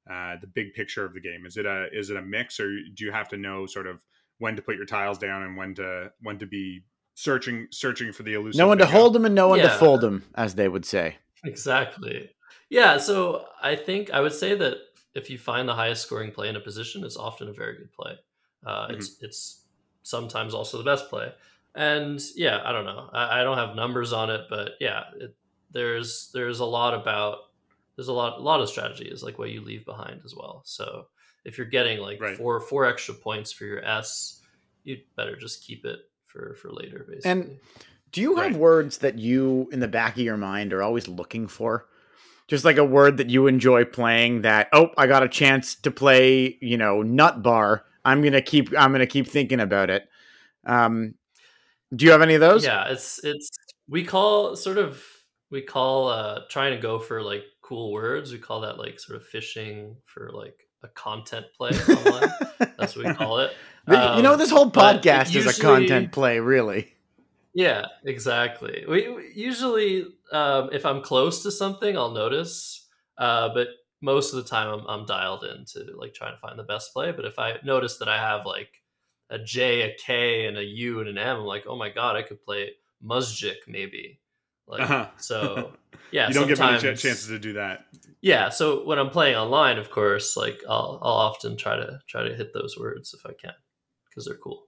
uh, 0.09 0.37
the 0.41 0.47
big 0.47 0.75
picture 0.75 1.05
of 1.05 1.15
the 1.15 1.21
game. 1.21 1.47
Is 1.47 1.57
it 1.57 1.67
a 1.67 1.89
is 1.93 2.11
it 2.11 2.17
a 2.17 2.23
mix, 2.23 2.61
or 2.61 2.69
do 2.69 3.05
you 3.05 3.11
have 3.11 3.29
to 3.31 3.37
know 3.37 3.67
sort 3.67 3.87
of 3.87 4.05
when 4.39 4.57
to 4.57 4.63
put 4.63 4.77
your 4.77 4.87
tiles 4.87 5.19
down 5.19 5.43
and 5.43 5.57
when 5.57 5.75
to 5.77 6.13
when 6.21 6.39
to 6.39 6.47
be 6.47 6.85
searching 7.15 7.67
searching 7.71 8.13
for 8.13 8.23
the 8.23 8.35
elusive? 8.35 8.59
no 8.59 8.67
one 8.67 8.79
to 8.79 8.87
hold 8.87 9.13
them 9.13 9.25
and 9.25 9.35
no 9.35 9.49
one 9.49 9.61
to 9.61 9.71
fold 9.71 10.01
them, 10.01 10.25
as 10.35 10.55
they 10.55 10.69
would 10.69 10.85
say. 10.85 11.17
exactly. 11.45 12.31
Yeah, 12.71 12.97
so 12.99 13.45
I 13.63 13.77
think 13.77 14.11
I 14.11 14.21
would 14.21 14.33
say 14.33 14.55
that 14.57 14.79
if 15.15 15.31
you 15.31 15.39
find 15.39 15.69
the 15.69 15.75
highest 15.75 16.03
scoring 16.03 16.33
play 16.33 16.49
in 16.49 16.57
a 16.57 16.61
position, 16.61 17.05
it's 17.05 17.17
often 17.17 17.49
a 17.49 17.53
very 17.53 17.77
good 17.77 17.93
play. 17.93 18.19
Uh, 18.67 18.89
It's 18.91 19.17
it's 19.21 19.65
sometimes 20.03 20.55
also 20.55 20.79
the 20.79 20.85
best 20.85 21.09
play. 21.09 21.33
And 21.75 22.21
yeah, 22.37 22.61
I 22.65 22.73
don't 22.73 22.85
know. 22.85 23.11
I, 23.13 23.41
I 23.41 23.43
don't 23.43 23.59
have 23.59 23.75
numbers 23.77 24.13
on 24.13 24.31
it, 24.31 24.43
but 24.49 24.73
yeah, 24.81 25.05
it, 25.17 25.37
there's 25.71 26.31
there's 26.33 26.61
a 26.61 26.65
lot 26.65 26.95
about 26.95 27.39
there's 27.97 28.09
a 28.09 28.13
lot 28.13 28.39
a 28.39 28.43
lot 28.43 28.61
of 28.61 28.69
strategy 28.69 29.07
is 29.07 29.23
like 29.23 29.39
what 29.39 29.51
you 29.51 29.61
leave 29.61 29.85
behind 29.85 30.23
as 30.25 30.35
well. 30.35 30.63
So 30.65 31.07
if 31.45 31.59
you're 31.59 31.67
getting 31.67 31.99
like 31.99 32.21
Right. 32.21 32.37
four 32.37 32.61
four 32.61 32.87
extra 32.87 33.15
points 33.15 33.53
for 33.53 33.65
your 33.65 33.85
S, 33.85 34.41
you'd 34.85 35.03
better 35.17 35.37
just 35.37 35.65
keep 35.65 35.85
it 35.85 36.01
for 36.27 36.55
for 36.57 36.71
later, 36.73 37.05
basically. 37.09 37.31
And 37.31 37.59
Do 38.13 38.21
you 38.21 38.37
have 38.37 38.53
Right. 38.53 38.61
words 38.61 38.99
that 38.99 39.19
you, 39.19 39.69
in 39.73 39.81
the 39.81 39.89
back 39.89 40.15
of 40.15 40.23
your 40.23 40.37
mind, 40.37 40.73
are 40.73 40.83
always 40.83 41.09
looking 41.09 41.49
for? 41.49 41.89
Just 42.47 42.65
like 42.65 42.77
a 42.77 42.85
word 42.85 43.17
that 43.17 43.29
you 43.29 43.49
enjoy 43.49 43.85
playing. 43.85 44.43
That 44.43 44.69
oh, 44.73 44.91
I 44.97 45.07
got 45.09 45.23
a 45.25 45.29
chance 45.29 45.75
to 45.77 45.91
play. 45.91 46.57
You 46.61 46.77
know, 46.77 47.03
nut 47.03 47.43
bar. 47.43 47.85
I'm 48.05 48.23
gonna 48.23 48.43
keep. 48.43 48.73
I'm 48.79 48.93
gonna 48.93 49.07
keep 49.07 49.27
thinking 49.27 49.61
about 49.61 49.91
it. 49.91 50.09
Um, 50.65 51.15
Do 51.95 52.05
you 52.05 52.11
have 52.13 52.23
any 52.23 52.35
of 52.35 52.41
those? 52.41 52.65
Yeah, 52.65 52.87
it's 52.89 53.23
it's 53.25 53.51
we 53.89 54.05
call 54.05 54.57
sort 54.57 54.79
of 54.79 55.05
we 55.51 55.63
call 55.63 56.09
uh 56.09 56.41
trying 56.49 56.73
to 56.75 56.81
go 56.81 56.99
for 56.99 57.23
like 57.23 57.45
cool 57.63 57.93
words. 57.93 58.33
We 58.33 58.39
call 58.39 58.61
that 58.61 58.79
like 58.79 59.01
sort 59.01 59.17
of 59.17 59.27
fishing 59.27 59.97
for 60.05 60.31
like 60.33 60.64
a 60.85 60.89
content 60.89 61.47
play 61.57 61.71
online. 61.71 62.31
That's 62.79 62.95
what 62.97 63.07
we 63.07 63.15
call 63.15 63.39
it. 63.41 63.53
you 63.89 63.95
know, 64.23 64.33
Um, 64.35 64.39
this 64.39 64.51
whole 64.51 64.71
podcast 64.71 65.35
is 65.35 65.47
a 65.47 65.61
content 65.61 66.13
play, 66.13 66.39
really. 66.39 66.93
Yeah, 67.55 67.87
exactly. 68.05 68.85
We, 68.89 69.09
we 69.09 69.33
usually, 69.35 70.07
um, 70.33 70.71
if 70.73 70.85
I'm 70.85 71.03
close 71.03 71.43
to 71.45 71.51
something, 71.51 71.97
I'll 71.97 72.11
notice. 72.13 72.87
Uh, 73.17 73.49
but 73.55 73.69
most 74.03 74.35
of 74.35 74.43
the 74.43 74.49
time, 74.49 74.69
I'm, 74.69 74.87
I'm 74.89 75.07
dialed 75.07 75.45
into 75.45 75.87
like 75.97 76.15
trying 76.15 76.35
to 76.35 76.41
find 76.41 76.59
the 76.59 76.65
best 76.65 76.93
play. 76.93 77.13
But 77.13 77.25
if 77.25 77.39
I 77.39 77.55
notice 77.65 77.99
that 77.99 78.09
I 78.09 78.19
have 78.19 78.45
like 78.45 78.71
a 79.31 79.39
J, 79.39 79.83
a 79.83 79.95
K, 79.97 80.47
and 80.47 80.59
a 80.59 80.65
U 80.65 81.01
and 81.01 81.09
an 81.09 81.17
M, 81.19 81.39
I'm 81.39 81.45
like, 81.45 81.65
oh 81.69 81.77
my 81.77 81.91
god, 81.91 82.17
I 82.17 82.23
could 82.23 82.43
play 82.45 82.73
Muzjik 83.05 83.67
maybe. 83.69 84.19
Like 84.67 84.81
Uh-huh. 84.83 85.07
so, 85.19 85.75
yeah. 86.11 86.27
you 86.29 86.35
don't 86.35 86.49
get 86.49 86.59
many 86.59 86.79
ch- 86.79 87.01
chances 87.01 87.29
to 87.29 87.39
do 87.39 87.53
that. 87.55 87.85
Yeah, 88.25 88.49
so 88.49 88.83
when 88.87 88.99
I'm 88.99 89.11
playing 89.11 89.37
online, 89.37 89.77
of 89.77 89.91
course, 89.91 90.35
like 90.35 90.63
I'll 90.67 90.99
I'll 91.03 91.13
often 91.13 91.59
try 91.59 91.77
to 91.77 92.01
try 92.09 92.27
to 92.27 92.35
hit 92.35 92.55
those 92.55 92.79
words 92.79 93.13
if 93.13 93.27
I 93.27 93.35
can 93.35 93.53
because 94.09 94.25
they're 94.25 94.39
cool. 94.39 94.65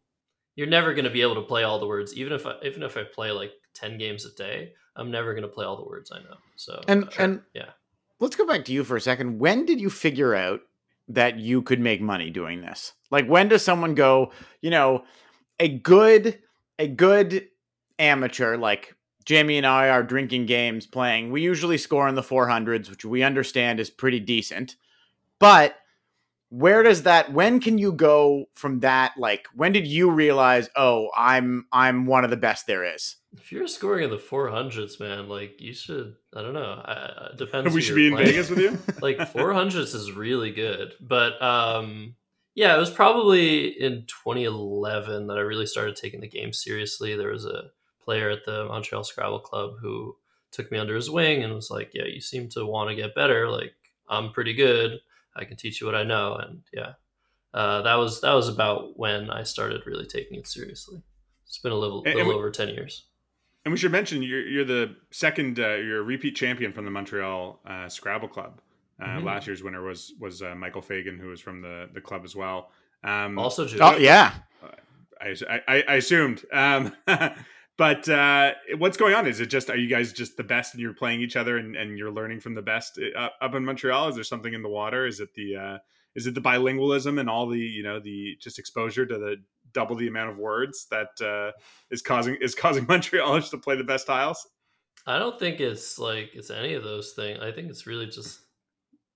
You're 0.56 0.66
never 0.66 0.92
going 0.92 1.06
to 1.06 1.10
be 1.10 1.22
able 1.22 1.36
to 1.36 1.42
play 1.42 1.62
all 1.62 1.78
the 1.78 1.86
words, 1.86 2.14
even 2.14 2.34
if 2.34 2.44
I 2.44 2.56
even 2.62 2.82
if 2.82 2.98
I 2.98 3.04
play 3.04 3.30
like 3.30 3.52
ten 3.72 3.96
games 3.96 4.26
a 4.26 4.34
day. 4.34 4.72
I'm 4.94 5.10
never 5.10 5.32
going 5.32 5.42
to 5.42 5.48
play 5.48 5.64
all 5.64 5.76
the 5.76 5.88
words 5.88 6.12
I 6.12 6.18
know. 6.18 6.36
So 6.56 6.82
And- 6.86 7.08
and- 7.18 7.42
yeah, 7.54 7.70
Let's 8.18 8.36
go 8.36 8.46
back 8.46 8.64
to 8.66 8.72
you 8.72 8.82
for 8.84 8.96
a 8.96 9.00
second. 9.00 9.38
When 9.38 9.64
did 9.66 9.78
you 9.80 9.90
figure 9.90 10.34
out 10.34 10.60
that 11.08 11.38
you 11.38 11.62
could 11.62 11.80
make 11.80 12.00
money 12.02 12.28
doing 12.30 12.60
this? 12.60 12.92
Like 13.10 13.26
when 13.26 13.48
does 13.48 13.62
someone 13.62 13.94
go, 13.94 14.32
you 14.60 14.70
know, 14.70 15.04
a 15.60 15.68
good 15.68 16.40
a 16.78 16.88
good 16.88 17.48
amateur 17.98 18.58
like 18.58 18.95
Jamie 19.26 19.58
and 19.58 19.66
I 19.66 19.88
are 19.90 20.02
drinking 20.02 20.46
games 20.46 20.86
playing. 20.86 21.30
We 21.32 21.42
usually 21.42 21.78
score 21.78 22.08
in 22.08 22.14
the 22.14 22.22
400s, 22.22 22.88
which 22.88 23.04
we 23.04 23.22
understand 23.22 23.80
is 23.80 23.90
pretty 23.90 24.20
decent. 24.20 24.76
But 25.38 25.76
where 26.48 26.84
does 26.84 27.02
that 27.02 27.32
when 27.32 27.58
can 27.60 27.76
you 27.76 27.90
go 27.92 28.46
from 28.54 28.78
that 28.80 29.12
like 29.18 29.48
when 29.54 29.72
did 29.72 29.86
you 29.86 30.10
realize, 30.10 30.70
"Oh, 30.76 31.10
I'm 31.16 31.66
I'm 31.72 32.06
one 32.06 32.22
of 32.24 32.30
the 32.30 32.36
best 32.36 32.66
there 32.66 32.84
is?" 32.84 33.16
if 33.36 33.52
you're 33.52 33.66
scoring 33.66 34.04
in 34.04 34.10
the 34.10 34.16
400s, 34.16 34.98
man, 34.98 35.28
like 35.28 35.60
you 35.60 35.74
should. 35.74 36.14
I 36.34 36.40
don't 36.40 36.54
know. 36.54 36.80
I, 36.84 36.92
I- 36.92 37.26
it 37.32 37.36
depends. 37.36 37.74
we 37.74 37.80
should 37.82 37.88
you're 37.90 37.96
be 37.96 38.06
in 38.06 38.12
playing. 38.14 38.28
Vegas 38.28 38.48
with 38.48 38.60
you. 38.60 38.78
like 39.02 39.18
400s 39.18 39.94
is 39.94 40.12
really 40.12 40.52
good 40.52 40.94
but 41.00 41.40
um 41.42 42.14
yeah 42.54 42.74
it 42.74 42.78
was 42.78 42.90
probably 42.90 43.66
in 43.66 44.06
2011 44.06 45.26
that 45.26 45.36
i 45.36 45.40
really 45.40 45.66
started 45.66 45.96
taking 45.96 46.20
the 46.20 46.28
game 46.28 46.52
seriously 46.52 47.14
there 47.16 47.30
was 47.30 47.44
a 47.44 47.64
player 48.06 48.30
at 48.30 48.44
the 48.46 48.64
montreal 48.66 49.04
scrabble 49.04 49.40
club 49.40 49.72
who 49.82 50.16
took 50.52 50.70
me 50.72 50.78
under 50.78 50.94
his 50.94 51.10
wing 51.10 51.42
and 51.44 51.52
was 51.54 51.70
like 51.70 51.90
yeah 51.92 52.06
you 52.06 52.20
seem 52.20 52.48
to 52.48 52.64
want 52.64 52.88
to 52.88 52.94
get 52.96 53.14
better 53.14 53.50
like 53.50 53.74
i'm 54.08 54.30
pretty 54.32 54.54
good 54.54 54.92
i 55.34 55.44
can 55.44 55.56
teach 55.56 55.80
you 55.80 55.86
what 55.86 55.94
i 55.96 56.02
know 56.04 56.34
and 56.36 56.62
yeah 56.72 56.92
uh, 57.52 57.82
that 57.82 57.96
was 57.96 58.20
that 58.22 58.32
was 58.32 58.48
about 58.48 58.98
when 58.98 59.28
i 59.30 59.42
started 59.42 59.82
really 59.86 60.06
taking 60.06 60.38
it 60.38 60.46
seriously 60.46 61.02
it's 61.46 61.58
been 61.58 61.72
a 61.72 61.76
little, 61.84 61.98
And- 61.98 62.08
and 62.08 62.16
little 62.16 62.32
we- 62.32 62.38
over 62.38 62.50
10 62.50 62.68
years 62.70 63.04
And 63.64 63.72
we 63.72 63.78
should 63.78 63.92
mention 63.92 64.22
you're 64.22 64.46
you're 64.46 64.64
the 64.76 64.94
second 65.10 65.58
uh, 65.58 65.74
you're 65.86 66.00
a 66.00 66.02
repeat 66.14 66.36
champion 66.36 66.72
from 66.72 66.84
the 66.84 66.90
Montreal 66.92 67.60
uh, 67.66 67.88
Scrabble 67.88 68.28
Club. 68.28 68.60
Uh, 69.02 69.06
Mhm. 69.18 69.24
Last 69.24 69.46
year's 69.48 69.62
winner 69.66 69.82
was 69.82 70.00
was 70.24 70.40
uh, 70.40 70.54
Michael 70.54 70.82
Fagan, 70.82 71.18
who 71.18 71.28
was 71.34 71.40
from 71.46 71.60
the 71.66 71.76
the 71.96 72.00
club 72.00 72.22
as 72.24 72.34
well. 72.42 72.70
Um, 73.02 73.38
also 73.38 73.66
Jewish. 73.66 73.80
Oh, 73.82 73.96
yeah. 73.98 74.28
I, 75.20 75.28
I, 75.74 75.76
I 75.92 75.94
assumed. 76.02 76.38
Um, 76.52 76.82
but 77.78 78.08
uh, 78.08 78.52
what's 78.78 78.96
going 78.96 79.14
on? 79.14 79.26
Is 79.26 79.40
it 79.40 79.46
just 79.46 79.68
are 79.68 79.76
you 79.76 79.88
guys 79.88 80.12
just 80.12 80.36
the 80.36 80.44
best 80.44 80.74
and 80.74 80.80
you're 80.80 80.94
playing 80.94 81.20
each 81.20 81.36
other 81.36 81.58
and, 81.58 81.76
and 81.76 81.98
you're 81.98 82.10
learning 82.10 82.40
from 82.40 82.54
the 82.54 82.62
best 82.62 82.98
uh, 83.16 83.28
up 83.40 83.54
in 83.54 83.64
Montreal? 83.64 84.08
Is 84.08 84.14
there 84.14 84.24
something 84.24 84.54
in 84.54 84.62
the 84.62 84.68
water? 84.68 85.06
Is 85.06 85.20
it 85.20 85.34
the 85.34 85.56
uh, 85.56 85.78
is 86.14 86.26
it 86.26 86.34
the 86.34 86.40
bilingualism 86.40 87.20
and 87.20 87.28
all 87.28 87.46
the 87.46 87.58
you 87.58 87.82
know 87.82 88.00
the 88.00 88.36
just 88.40 88.58
exposure 88.58 89.04
to 89.04 89.18
the 89.18 89.36
double 89.72 89.94
the 89.94 90.08
amount 90.08 90.30
of 90.30 90.38
words 90.38 90.86
that 90.90 91.10
uh, 91.20 91.52
is 91.90 92.00
causing 92.00 92.36
is 92.40 92.54
causing 92.54 92.86
Montrealers 92.88 93.50
to 93.50 93.58
play 93.58 93.76
the 93.76 93.84
best 93.84 94.06
tiles? 94.06 94.46
I 95.06 95.18
don't 95.18 95.38
think 95.38 95.60
it's 95.60 95.98
like 95.98 96.30
it's 96.34 96.50
any 96.50 96.74
of 96.74 96.82
those 96.82 97.12
things. 97.12 97.40
I 97.40 97.52
think 97.52 97.68
it's 97.68 97.86
really 97.86 98.06
just 98.06 98.40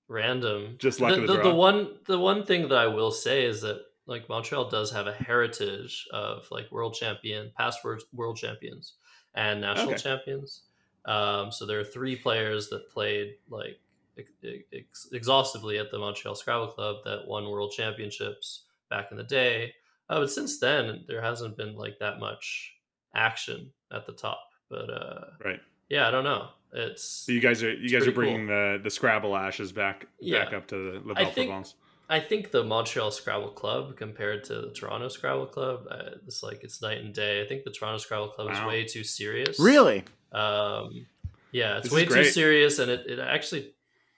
random. 0.06 0.76
Just 0.78 0.98
the, 0.98 1.26
the 1.26 1.42
the 1.44 1.54
one 1.54 1.96
the 2.06 2.18
one 2.18 2.44
thing 2.44 2.68
that 2.68 2.78
I 2.78 2.88
will 2.88 3.10
say 3.10 3.46
is 3.46 3.62
that 3.62 3.80
like 4.10 4.28
Montreal 4.28 4.68
does 4.68 4.90
have 4.92 5.06
a 5.06 5.12
heritage 5.12 6.06
of 6.12 6.46
like 6.50 6.70
world 6.70 6.94
champion, 6.94 7.50
past 7.56 7.78
world 8.12 8.36
champions, 8.36 8.94
and 9.34 9.60
national 9.62 9.90
Okay. 9.90 9.96
champions. 10.02 10.62
Um, 11.06 11.50
so 11.50 11.64
there 11.64 11.80
are 11.80 11.84
three 11.84 12.16
players 12.16 12.68
that 12.68 12.90
played 12.90 13.36
like 13.48 13.80
ex- 14.18 14.32
ex- 14.72 15.08
exhaustively 15.12 15.78
at 15.78 15.90
the 15.90 15.98
Montreal 15.98 16.34
Scrabble 16.34 16.66
Club 16.68 16.96
that 17.04 17.26
won 17.26 17.48
world 17.48 17.72
championships 17.72 18.64
back 18.90 19.10
in 19.10 19.16
the 19.16 19.22
day. 19.24 19.74
Uh, 20.10 20.18
but 20.20 20.30
since 20.30 20.58
then, 20.58 21.04
there 21.06 21.22
hasn't 21.22 21.56
been 21.56 21.76
like 21.76 21.98
that 22.00 22.18
much 22.18 22.74
action 23.14 23.70
at 23.92 24.04
the 24.06 24.12
top. 24.12 24.40
But 24.68 24.90
uh, 24.90 25.24
Right. 25.44 25.60
yeah, 25.88 26.08
I 26.08 26.10
don't 26.10 26.24
know. 26.24 26.48
It's 26.72 27.02
So 27.04 27.32
you 27.32 27.40
guys 27.40 27.62
are 27.62 27.72
you 27.72 27.88
guys 27.88 28.06
are 28.06 28.12
bringing 28.12 28.46
the 28.46 28.80
the 28.82 28.90
Scrabble 28.90 29.36
ashes 29.36 29.72
back 29.72 30.06
Yeah. 30.20 30.44
back 30.44 30.54
up 30.54 30.66
to 30.68 31.00
the 31.04 31.14
think- 31.14 31.34
Provence. 31.50 31.74
I 32.10 32.18
think 32.20 32.50
the 32.50 32.64
Montreal 32.64 33.12
Scrabble 33.12 33.50
Club 33.50 33.96
compared 33.96 34.42
to 34.44 34.54
the 34.62 34.70
Toronto 34.70 35.08
Scrabble 35.08 35.46
Club, 35.46 35.86
uh, 35.90 36.16
it's 36.26 36.42
like 36.42 36.64
it's 36.64 36.82
night 36.82 36.98
and 36.98 37.14
day. 37.14 37.40
I 37.40 37.46
think 37.46 37.62
the 37.62 37.70
Toronto 37.70 37.98
Scrabble 37.98 38.28
Club 38.28 38.50
is 38.50 38.60
way 38.66 38.84
too 38.84 39.04
serious. 39.04 39.60
Really? 39.60 40.02
Um, 40.32 41.06
yeah, 41.52 41.78
it's 41.78 41.84
This 41.84 41.92
way 41.92 42.04
too 42.04 42.24
serious, 42.24 42.80
and 42.80 42.90
it, 42.90 43.06
it 43.06 43.18
actually 43.20 43.72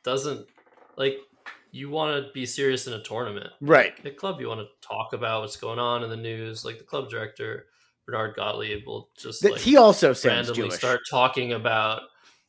doesn't 0.05 0.47
like 0.97 1.19
you 1.71 1.91
want 1.91 2.25
to 2.27 2.33
be 2.33 2.47
serious 2.47 2.87
in 2.87 2.95
a 2.95 3.03
tournament. 3.03 3.51
Right. 3.61 3.95
At 4.05 4.17
club, 4.17 4.41
you 4.41 4.49
want 4.49 4.61
to 4.61 4.87
talk 4.87 5.13
about 5.13 5.43
what's 5.43 5.57
going 5.57 5.79
on 5.79 6.03
in 6.03 6.11
the 6.11 6.17
news. 6.17 6.65
Like 6.65 6.79
the 6.79 6.85
club 6.85 7.11
director 7.11 7.67
Bernard 8.07 8.37
Gottlieb 8.37 8.87
will 8.87 9.11
just 9.17 9.45
like 9.45 9.59
he 9.59 9.77
also 9.77 10.15
randomly 10.25 10.55
Jewish. 10.55 10.75
start 10.75 11.01
talking 11.11 11.53
about 11.53 12.03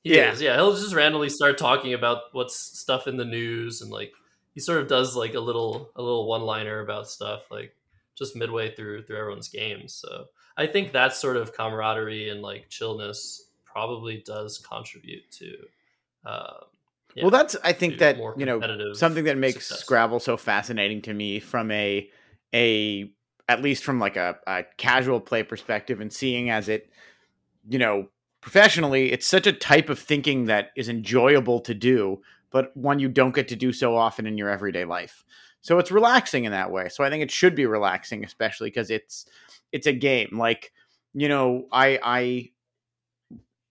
he 0.03 0.15
Yeah. 0.15 0.32
is, 0.32 0.41
yeah 0.41 0.56
he'll 0.56 0.75
just 0.75 0.93
randomly 0.93 1.29
start 1.29 1.58
talking 1.58 1.93
about 1.93 2.23
what's 2.34 2.56
stuff 2.56 3.08
in 3.08 3.17
the 3.17 3.25
news 3.25 3.82
and 3.82 3.91
like 3.91 4.12
he 4.53 4.61
sort 4.61 4.81
of 4.81 4.87
does 4.87 5.15
like 5.15 5.33
a 5.33 5.39
little 5.39 5.89
a 5.95 6.01
little 6.01 6.27
one 6.27 6.41
liner 6.41 6.79
about 6.79 7.09
stuff 7.09 7.43
like 7.51 7.75
just 8.15 8.35
midway 8.35 8.73
through 8.73 9.03
through 9.03 9.17
everyone's 9.17 9.49
games 9.49 9.93
so 9.93 10.25
i 10.57 10.65
think 10.65 10.91
that 10.91 11.13
sort 11.13 11.37
of 11.37 11.55
camaraderie 11.55 12.29
and 12.29 12.41
like 12.41 12.69
chillness 12.69 13.49
probably 13.65 14.23
does 14.25 14.59
contribute 14.59 15.29
to 15.31 15.55
uh, 16.25 16.61
yeah, 17.15 17.23
well, 17.23 17.31
that's 17.31 17.55
I 17.63 17.73
think 17.73 17.99
that 17.99 18.17
you 18.37 18.45
know 18.45 18.93
something 18.93 19.25
that 19.25 19.37
makes 19.37 19.67
success. 19.67 19.81
Scrabble 19.81 20.19
so 20.19 20.35
fascinating 20.35 21.01
to 21.03 21.13
me 21.13 21.39
from 21.39 21.69
a 21.69 22.09
a 22.53 23.11
at 23.47 23.61
least 23.61 23.83
from 23.83 23.99
like 23.99 24.15
a, 24.15 24.37
a 24.47 24.63
casual 24.77 25.19
play 25.19 25.43
perspective 25.43 26.01
and 26.01 26.11
seeing 26.11 26.49
as 26.49 26.69
it 26.69 26.89
you 27.69 27.77
know 27.77 28.07
professionally 28.41 29.11
it's 29.11 29.27
such 29.27 29.45
a 29.45 29.53
type 29.53 29.89
of 29.89 29.99
thinking 29.99 30.45
that 30.45 30.71
is 30.75 30.89
enjoyable 30.89 31.59
to 31.59 31.73
do 31.73 32.21
but 32.53 32.75
one 32.77 32.99
you 32.99 33.09
don't 33.09 33.35
get 33.35 33.49
to 33.49 33.55
do 33.57 33.73
so 33.73 33.97
often 33.97 34.25
in 34.25 34.37
your 34.37 34.49
everyday 34.49 34.85
life. 34.85 35.25
So 35.61 35.79
it's 35.79 35.91
relaxing 35.91 36.45
in 36.45 36.51
that 36.53 36.71
way. 36.71 36.87
So 36.87 37.03
i 37.03 37.09
think 37.09 37.23
it 37.23 37.31
should 37.31 37.55
be 37.55 37.65
relaxing 37.65 38.23
especially 38.23 38.69
because 38.69 38.89
it's 38.89 39.25
it's 39.73 39.87
a 39.87 39.93
game. 39.93 40.37
Like 40.37 40.71
you 41.13 41.27
know 41.27 41.67
i 41.71 41.99
i 42.01 42.49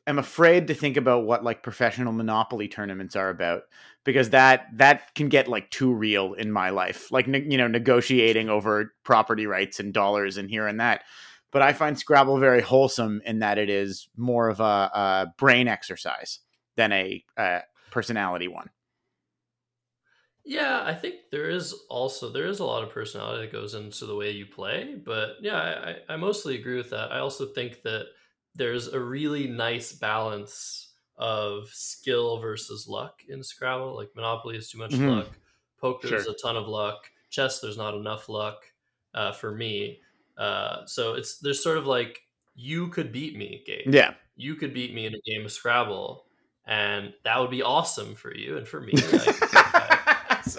am 0.07 0.19
afraid 0.19 0.67
to 0.67 0.75
think 0.75 0.97
about 0.97 1.25
what 1.25 1.45
like 1.45 1.63
professional 1.63 2.13
monopoly 2.13 2.69
tournaments 2.69 3.17
are 3.17 3.31
about 3.31 3.63
because 4.05 4.31
that 4.31 4.67
that 4.75 5.15
can 5.15 5.29
get 5.29 5.49
like 5.49 5.71
too 5.71 5.93
real 5.95 6.35
in 6.35 6.51
my 6.51 6.71
life. 6.71 7.11
Like 7.13 7.29
ne- 7.29 7.47
you 7.49 7.57
know 7.57 7.69
negotiating 7.69 8.49
over 8.51 8.95
property 9.05 9.47
rights 9.47 9.79
and 9.81 9.95
dollars 9.95 10.37
and 10.37 10.51
here 10.51 10.67
and 10.67 10.81
that. 10.81 11.05
But 11.53 11.63
i 11.63 11.73
find 11.73 11.97
scrabble 11.97 12.39
very 12.39 12.63
wholesome 12.63 13.23
in 13.25 13.39
that 13.41 13.59
it 13.59 13.71
is 13.71 14.09
more 14.17 14.49
of 14.49 14.59
a, 14.59 14.65
a 14.65 15.35
brain 15.39 15.69
exercise 15.69 16.41
than 16.77 16.93
a, 16.93 17.23
a 17.37 17.61
personality 17.93 18.49
one 18.49 18.71
Yeah, 20.45 20.83
I 20.85 20.95
think 20.95 21.31
there 21.31 21.49
is 21.49 21.73
also 21.89 22.29
there 22.29 22.47
is 22.47 22.59
a 22.59 22.65
lot 22.65 22.83
of 22.83 22.91
personality 22.91 23.43
that 23.47 23.53
goes 23.53 23.75
into 23.75 24.07
the 24.07 24.17
way 24.17 24.33
you 24.33 24.45
play, 24.47 24.97
but 24.97 25.37
yeah, 25.41 25.95
I, 26.09 26.15
I 26.15 26.17
mostly 26.17 26.57
agree 26.59 26.77
with 26.77 26.91
that. 26.91 27.13
I 27.13 27.21
also 27.21 27.47
think 27.47 27.83
that 27.83 28.07
there's 28.55 28.89
a 28.89 28.99
really 29.01 29.47
nice 29.47 29.93
balance 29.93 30.95
of 31.17 31.69
skill 31.69 32.39
versus 32.41 32.89
luck 32.89 33.23
in 33.29 33.43
Scrabble. 33.45 33.95
Like 33.95 34.17
Monopoly 34.17 34.57
is 34.57 34.69
too 34.71 34.79
much 34.79 35.01
Mhm. 35.01 35.03
luck, 35.05 35.39
Poker 35.79 36.13
is 36.13 36.27
a 36.27 36.35
ton 36.43 36.57
of 36.57 36.67
luck, 36.67 37.09
Chess 37.31 37.61
there's 37.61 37.79
not 37.79 37.95
enough 37.95 38.29
luck 38.29 38.65
uh, 39.15 39.31
for 39.33 39.55
me. 39.55 40.01
Uh, 40.37 40.85
so 40.87 41.15
it's 41.15 41.39
there's 41.39 41.63
sort 41.63 41.79
of 41.79 41.87
like 41.87 42.21
you 42.55 42.89
could 42.89 43.13
beat 43.13 43.37
me, 43.37 43.63
Gabe 43.67 43.93
yeah 43.93 44.15
you 44.35 44.57
could 44.57 44.73
beat 44.75 44.95
me 44.95 45.05
in 45.07 45.15
a 45.15 45.21
game 45.31 45.45
of 45.45 45.53
Scrabble, 45.53 46.27
and 46.67 47.13
that 47.25 47.39
would 47.41 47.51
be 47.51 47.63
awesome 47.63 48.15
for 48.15 48.35
you 48.35 48.57
and 48.57 48.67
for 48.69 48.81
me. 48.81 48.93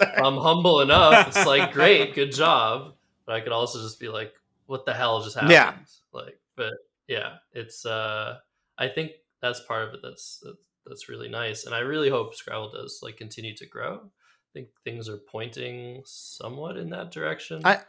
Like, 0.00 0.18
I'm 0.18 0.36
humble 0.38 0.80
enough. 0.80 1.28
It's 1.28 1.44
like 1.46 1.72
great, 1.74 2.14
good 2.14 2.32
job. 2.32 2.94
But 3.26 3.34
I 3.36 3.40
could 3.40 3.52
also 3.52 3.80
just 3.82 4.00
be 4.00 4.08
like, 4.08 4.32
what 4.66 4.86
the 4.86 4.94
hell 4.94 5.22
just 5.22 5.34
happened? 5.34 5.52
Yeah. 5.52 5.74
Like, 6.12 6.38
but 6.56 6.72
yeah, 7.06 7.34
it's. 7.52 7.84
uh 7.84 8.38
I 8.78 8.88
think 8.88 9.12
that's 9.42 9.60
part 9.60 9.86
of 9.86 9.94
it. 9.94 10.00
That's 10.02 10.42
that's 10.86 11.08
really 11.10 11.28
nice, 11.28 11.66
and 11.66 11.74
I 11.74 11.80
really 11.80 12.08
hope 12.10 12.34
Scrabble 12.34 12.72
does 12.72 13.00
like 13.02 13.16
continue 13.18 13.54
to 13.56 13.66
grow. 13.66 14.00
I 14.04 14.50
think 14.54 14.68
things 14.84 15.08
are 15.08 15.18
pointing 15.18 16.02
somewhat 16.06 16.76
in 16.78 16.88
that 16.90 17.10
direction. 17.10 17.60
I- 17.64 17.80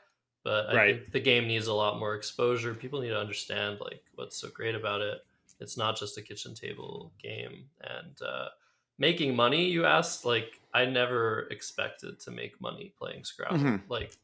but 0.43 0.69
I 0.69 0.75
Right. 0.75 0.99
think 0.99 1.12
the 1.12 1.19
game 1.21 1.47
needs 1.47 1.65
a 1.67 1.73
lot 1.73 1.97
more 1.97 2.13
exposure. 2.13 2.73
People 2.75 3.01
need 3.01 3.10
to 3.10 3.19
understand 3.19 3.80
like 3.80 4.04
what's 4.15 4.38
so 4.38 4.49
great 4.49 4.75
about 4.75 5.01
it. 5.01 5.25
It's 5.60 5.78
not 5.78 5.98
just 5.98 6.18
a 6.18 6.22
kitchen 6.22 6.54
table 6.54 7.13
game, 7.22 7.65
and 7.82 8.22
uh, 8.22 8.50
making 8.98 9.36
money. 9.36 9.65
You 9.65 9.86
asked, 9.86 10.26
like 10.26 10.60
I 10.74 10.86
never 10.86 11.48
expected 11.52 12.20
to 12.22 12.32
make 12.32 12.60
money 12.62 12.94
playing 12.98 13.24
Scrabble. 13.24 13.58
Mhm. 13.58 13.82
Like 13.89 14.18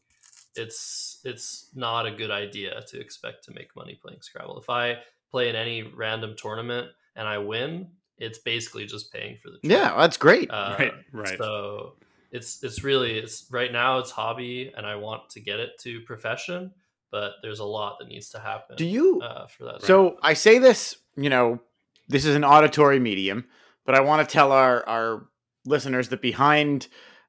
it's 0.55 1.19
it's 1.23 1.69
not 1.75 2.05
a 2.05 2.11
good 2.11 2.31
idea 2.31 2.81
to 2.87 2.99
expect 2.99 3.43
to 3.45 3.53
make 3.53 3.75
money 3.75 3.95
playing 4.01 4.21
Scrabble. 4.21 4.59
If 4.59 4.69
I 4.69 4.99
play 5.29 5.49
in 5.49 5.55
any 5.55 5.83
random 5.83 6.35
tournament 6.35 6.91
and 7.15 7.27
I 7.27 7.37
win, 7.37 7.87
it's 8.17 8.39
basically 8.39 8.85
just 8.85 9.11
paying 9.13 9.37
for 9.37 9.49
the 9.49 9.59
trip. 9.59 9.71
Yeah, 9.71 9.95
that's 9.97 10.17
great. 10.17 10.49
Uh, 10.51 10.75
Right, 10.79 10.93
right. 11.11 11.37
So 11.37 11.93
it's 12.31 12.63
it's 12.63 12.83
really 12.83 13.17
it's 13.17 13.47
right 13.49 13.71
now 13.71 13.99
it's 13.99 14.11
hobby 14.11 14.71
and 14.75 14.85
I 14.85 14.95
want 14.95 15.29
to 15.31 15.39
get 15.39 15.59
it 15.59 15.77
to 15.79 16.01
profession, 16.01 16.71
but 17.11 17.33
there's 17.41 17.59
a 17.59 17.65
lot 17.65 17.97
that 17.99 18.07
needs 18.07 18.29
to 18.29 18.39
happen. 18.39 18.77
Do 18.77 18.85
you? 18.85 19.21
uh, 19.21 19.45
for 19.47 19.65
that? 19.65 19.83
So 19.83 20.17
I 20.23 20.33
say 20.33 20.57
this, 20.57 20.95
you 21.15 21.29
know, 21.29 21.59
this 22.07 22.25
is 22.25 22.35
an 22.35 22.43
auditory 22.43 22.99
medium, 22.99 23.45
but 23.85 23.95
I 23.95 24.01
want 24.01 24.27
to 24.27 24.31
tell 24.31 24.51
our 24.51 24.87
our 24.87 25.27
listeners 25.65 26.09
that 26.09 26.21
behind 26.21 26.87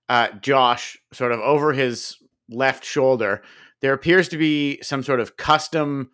uh, 0.09 0.29
Josh, 0.41 0.97
sort 1.13 1.33
of 1.33 1.41
over 1.41 1.73
his 1.73 2.17
left 2.49 2.85
shoulder, 2.85 3.43
there 3.81 3.93
appears 3.93 4.29
to 4.29 4.39
be 4.39 4.81
some 4.83 5.03
sort 5.03 5.21
of 5.21 5.37
custom, 5.37 6.11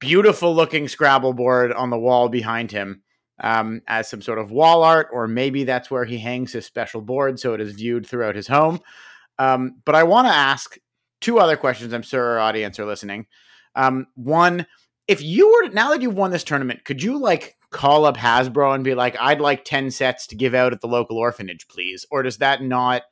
beautiful 0.00 0.54
looking 0.54 0.88
Scrabble 0.88 1.32
board 1.32 1.72
on 1.72 1.90
the 1.90 1.98
wall 1.98 2.28
behind 2.28 2.72
him. 2.72 3.02
Um, 3.38 3.82
as 3.86 4.08
some 4.08 4.22
sort 4.22 4.38
of 4.38 4.50
wall 4.50 4.82
art, 4.82 5.08
or 5.12 5.28
maybe 5.28 5.64
that's 5.64 5.90
where 5.90 6.06
he 6.06 6.16
hangs 6.16 6.54
his 6.54 6.64
special 6.64 7.02
board, 7.02 7.38
so 7.38 7.52
it 7.52 7.60
is 7.60 7.74
viewed 7.74 8.06
throughout 8.06 8.34
his 8.34 8.48
home. 8.48 8.80
Um, 9.38 9.82
but 9.84 9.94
I 9.94 10.04
want 10.04 10.26
to 10.26 10.32
ask 10.32 10.78
two 11.20 11.38
other 11.38 11.56
questions. 11.56 11.92
I'm 11.92 12.02
sure 12.02 12.22
our 12.22 12.38
audience 12.38 12.78
are 12.78 12.86
listening. 12.86 13.26
Um, 13.74 14.06
one, 14.14 14.66
if 15.08 15.22
you 15.22 15.48
were 15.50 15.70
now 15.70 15.90
that 15.90 16.02
you've 16.02 16.16
won 16.16 16.30
this 16.30 16.44
tournament, 16.44 16.84
could 16.84 17.02
you 17.02 17.18
like 17.20 17.56
call 17.70 18.04
up 18.04 18.16
Hasbro 18.16 18.74
and 18.74 18.84
be 18.84 18.94
like, 18.94 19.16
"I'd 19.20 19.40
like 19.40 19.64
ten 19.64 19.90
sets 19.90 20.26
to 20.28 20.34
give 20.36 20.54
out 20.54 20.72
at 20.72 20.80
the 20.80 20.88
local 20.88 21.18
orphanage, 21.18 21.68
please"? 21.68 22.06
Or 22.10 22.22
does 22.22 22.38
that 22.38 22.62
not? 22.62 23.02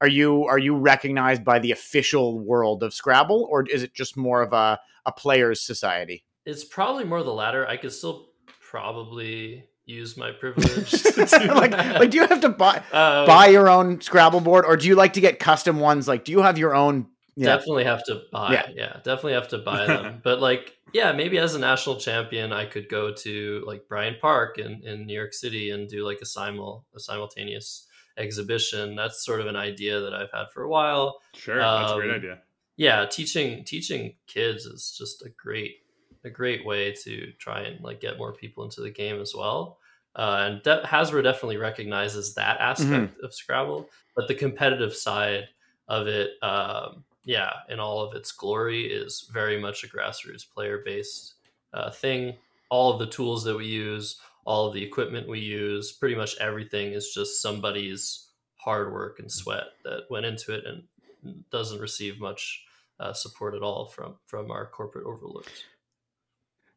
Are 0.00 0.08
you 0.08 0.44
are 0.44 0.58
you 0.58 0.76
recognized 0.76 1.44
by 1.44 1.58
the 1.58 1.72
official 1.72 2.38
world 2.38 2.82
of 2.82 2.94
Scrabble, 2.94 3.46
or 3.50 3.64
is 3.70 3.82
it 3.82 3.94
just 3.94 4.16
more 4.16 4.42
of 4.42 4.52
a 4.52 4.78
a 5.06 5.12
players' 5.12 5.60
society? 5.62 6.24
it's 6.46 6.64
probably 6.64 7.04
more 7.04 7.22
the 7.22 7.32
latter. 7.32 7.66
I 7.68 7.76
could 7.76 7.92
still 7.92 8.30
probably 8.60 9.64
use 9.84 10.16
my 10.16 10.30
privilege. 10.32 10.92
like, 11.16 11.70
that. 11.72 11.96
like, 12.00 12.10
do 12.10 12.16
you 12.16 12.26
have 12.26 12.40
to 12.40 12.48
buy 12.48 12.76
Um, 12.92 13.26
buy 13.26 13.48
your 13.48 13.68
own 13.68 14.00
Scrabble 14.00 14.40
board, 14.40 14.64
or 14.64 14.76
do 14.76 14.88
you 14.88 14.94
like 14.94 15.12
to 15.14 15.20
get 15.20 15.38
custom 15.38 15.80
ones? 15.80 16.08
Like, 16.08 16.24
do 16.24 16.32
you 16.32 16.40
have 16.40 16.58
your 16.58 16.74
own? 16.74 17.06
Yeah. 17.40 17.56
Definitely 17.56 17.84
have 17.84 18.04
to 18.04 18.22
buy. 18.30 18.52
Yeah. 18.52 18.66
Yeah. 18.74 18.92
definitely 19.02 19.32
have 19.32 19.48
to 19.48 19.58
buy 19.58 19.86
them. 19.86 20.20
but 20.24 20.40
like, 20.40 20.76
yeah, 20.92 21.12
maybe 21.12 21.38
as 21.38 21.54
a 21.54 21.58
national 21.58 21.96
champion, 21.96 22.52
I 22.52 22.66
could 22.66 22.88
go 22.88 23.14
to 23.14 23.62
like 23.66 23.88
Bryant 23.88 24.20
Park 24.20 24.58
in, 24.58 24.82
in 24.84 25.06
New 25.06 25.14
York 25.14 25.32
City 25.32 25.70
and 25.70 25.88
do 25.88 26.04
like 26.04 26.18
a 26.20 26.26
simul 26.26 26.84
a 26.94 27.00
simultaneous 27.00 27.86
exhibition. 28.18 28.94
That's 28.94 29.24
sort 29.24 29.40
of 29.40 29.46
an 29.46 29.56
idea 29.56 30.00
that 30.00 30.12
I've 30.14 30.30
had 30.32 30.46
for 30.52 30.62
a 30.64 30.68
while. 30.68 31.20
Sure, 31.34 31.56
that's 31.56 31.92
a 31.92 31.94
great 31.96 32.10
Um, 32.10 32.16
idea. 32.16 32.38
Yeah, 32.76 33.06
teaching 33.06 33.64
teaching 33.64 34.14
kids 34.26 34.66
is 34.66 34.94
just 34.98 35.22
a 35.24 35.30
great 35.30 35.76
a 36.24 36.30
great 36.30 36.66
way 36.66 36.92
to 37.04 37.32
try 37.38 37.62
and 37.62 37.82
like 37.82 38.00
get 38.00 38.18
more 38.18 38.34
people 38.34 38.64
into 38.64 38.82
the 38.82 38.90
game 38.90 39.20
as 39.20 39.32
well. 39.34 39.78
Uh, 40.16 40.48
and 40.50 40.62
de- 40.62 40.82
Hasbro 40.84 41.22
definitely 41.22 41.56
recognizes 41.56 42.34
that 42.34 42.60
aspect 42.60 43.14
of 43.22 43.32
Scrabble, 43.32 43.88
but 44.16 44.26
the 44.28 44.34
competitive 44.34 44.92
side 44.94 45.44
of 45.88 46.08
it, 46.08 46.30
um, 46.42 47.04
yeah, 47.24 47.52
in 47.68 47.78
all 47.80 48.00
of 48.00 48.14
its 48.14 48.32
glory, 48.32 48.86
is 48.86 49.28
very 49.32 49.60
much 49.60 49.84
a 49.84 49.88
grassroots 49.88 50.48
player 50.48 50.82
based 50.84 51.34
uh, 51.72 51.90
thing. 51.90 52.36
All 52.70 52.92
of 52.92 52.98
the 52.98 53.06
tools 53.06 53.44
that 53.44 53.56
we 53.56 53.66
use, 53.66 54.20
all 54.44 54.66
of 54.66 54.74
the 54.74 54.82
equipment 54.82 55.28
we 55.28 55.40
use, 55.40 55.92
pretty 55.92 56.14
much 56.14 56.36
everything 56.38 56.92
is 56.92 57.12
just 57.12 57.42
somebody's 57.42 58.28
hard 58.56 58.92
work 58.92 59.18
and 59.18 59.30
sweat 59.30 59.64
that 59.84 60.04
went 60.10 60.26
into 60.26 60.52
it 60.52 60.64
and 60.66 61.44
doesn't 61.50 61.80
receive 61.80 62.20
much 62.20 62.64
uh, 62.98 63.12
support 63.12 63.54
at 63.54 63.62
all 63.62 63.86
from 63.86 64.16
from 64.26 64.50
our 64.50 64.66
corporate 64.66 65.06
overlords. 65.06 65.64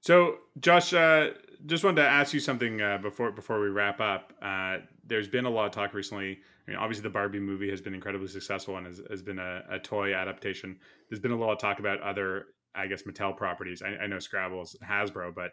So, 0.01 0.39
Josh, 0.59 0.93
uh, 0.93 1.29
just 1.65 1.83
wanted 1.83 2.01
to 2.01 2.07
ask 2.07 2.33
you 2.33 2.39
something 2.39 2.81
uh, 2.81 2.97
before 2.97 3.31
before 3.31 3.61
we 3.61 3.69
wrap 3.69 4.01
up. 4.01 4.33
Uh, 4.41 4.77
there's 5.05 5.27
been 5.27 5.45
a 5.45 5.49
lot 5.49 5.65
of 5.65 5.71
talk 5.71 5.93
recently. 5.93 6.39
I 6.67 6.71
mean, 6.71 6.79
obviously, 6.79 7.03
the 7.03 7.09
Barbie 7.09 7.39
movie 7.39 7.69
has 7.69 7.81
been 7.81 7.93
incredibly 7.93 8.27
successful 8.27 8.77
and 8.77 8.85
has, 8.87 9.01
has 9.09 9.21
been 9.21 9.39
a, 9.39 9.63
a 9.69 9.79
toy 9.79 10.13
adaptation. 10.15 10.77
There's 11.09 11.19
been 11.19 11.31
a 11.31 11.35
lot 11.37 11.51
of 11.51 11.59
talk 11.59 11.79
about 11.79 12.01
other, 12.01 12.45
I 12.73 12.87
guess, 12.87 13.03
Mattel 13.03 13.35
properties. 13.35 13.81
I, 13.81 14.03
I 14.03 14.07
know 14.07 14.19
Scrabble's 14.19 14.75
Hasbro, 14.83 15.35
but 15.35 15.51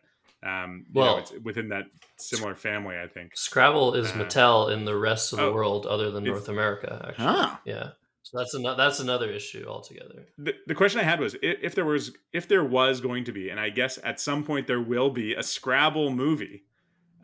um, 0.49 0.87
you 0.89 0.95
know, 1.01 1.07
Well- 1.07 1.19
it's 1.19 1.33
within 1.45 1.69
that 1.71 1.85
similar 2.19 2.55
family, 2.55 2.97
I 2.97 3.09
think. 3.09 3.33
Scrabble 3.37 3.95
is 3.95 4.11
Uh, 4.11 4.15
Mattel 4.15 4.73
in 4.73 4.85
the 4.85 4.97
rest 4.97 5.33
of 5.33 5.39
the 5.41 5.47
oh, 5.47 5.53
world, 5.53 5.87
other 5.87 6.11
than 6.13 6.25
North 6.25 6.49
America. 6.49 7.05
Actually, 7.09 7.27
Ah. 7.27 7.61
yeah. 7.65 7.89
So 8.23 8.39
that's 8.39 8.55
another 8.55 8.77
that's 8.77 9.01
another 9.01 9.29
issue 9.29 9.65
altogether. 9.67 10.27
The, 10.39 10.55
the 10.69 10.75
question 10.75 11.01
I 11.01 11.05
had 11.05 11.19
was 11.19 11.35
i- 11.35 11.39
if 11.43 11.75
there 11.75 11.85
was 11.85 12.13
if 12.33 12.47
there 12.47 12.63
was 12.65 13.01
going 13.01 13.25
to 13.25 13.33
be, 13.33 13.51
and 13.51 13.59
I 13.59 13.71
guess 13.71 13.99
at 14.05 14.21
some 14.21 14.45
point 14.45 14.69
there 14.69 14.81
will 14.81 15.11
be 15.11 15.35
a 15.35 15.43
Scrabble 15.43 16.11
movie. 16.11 16.63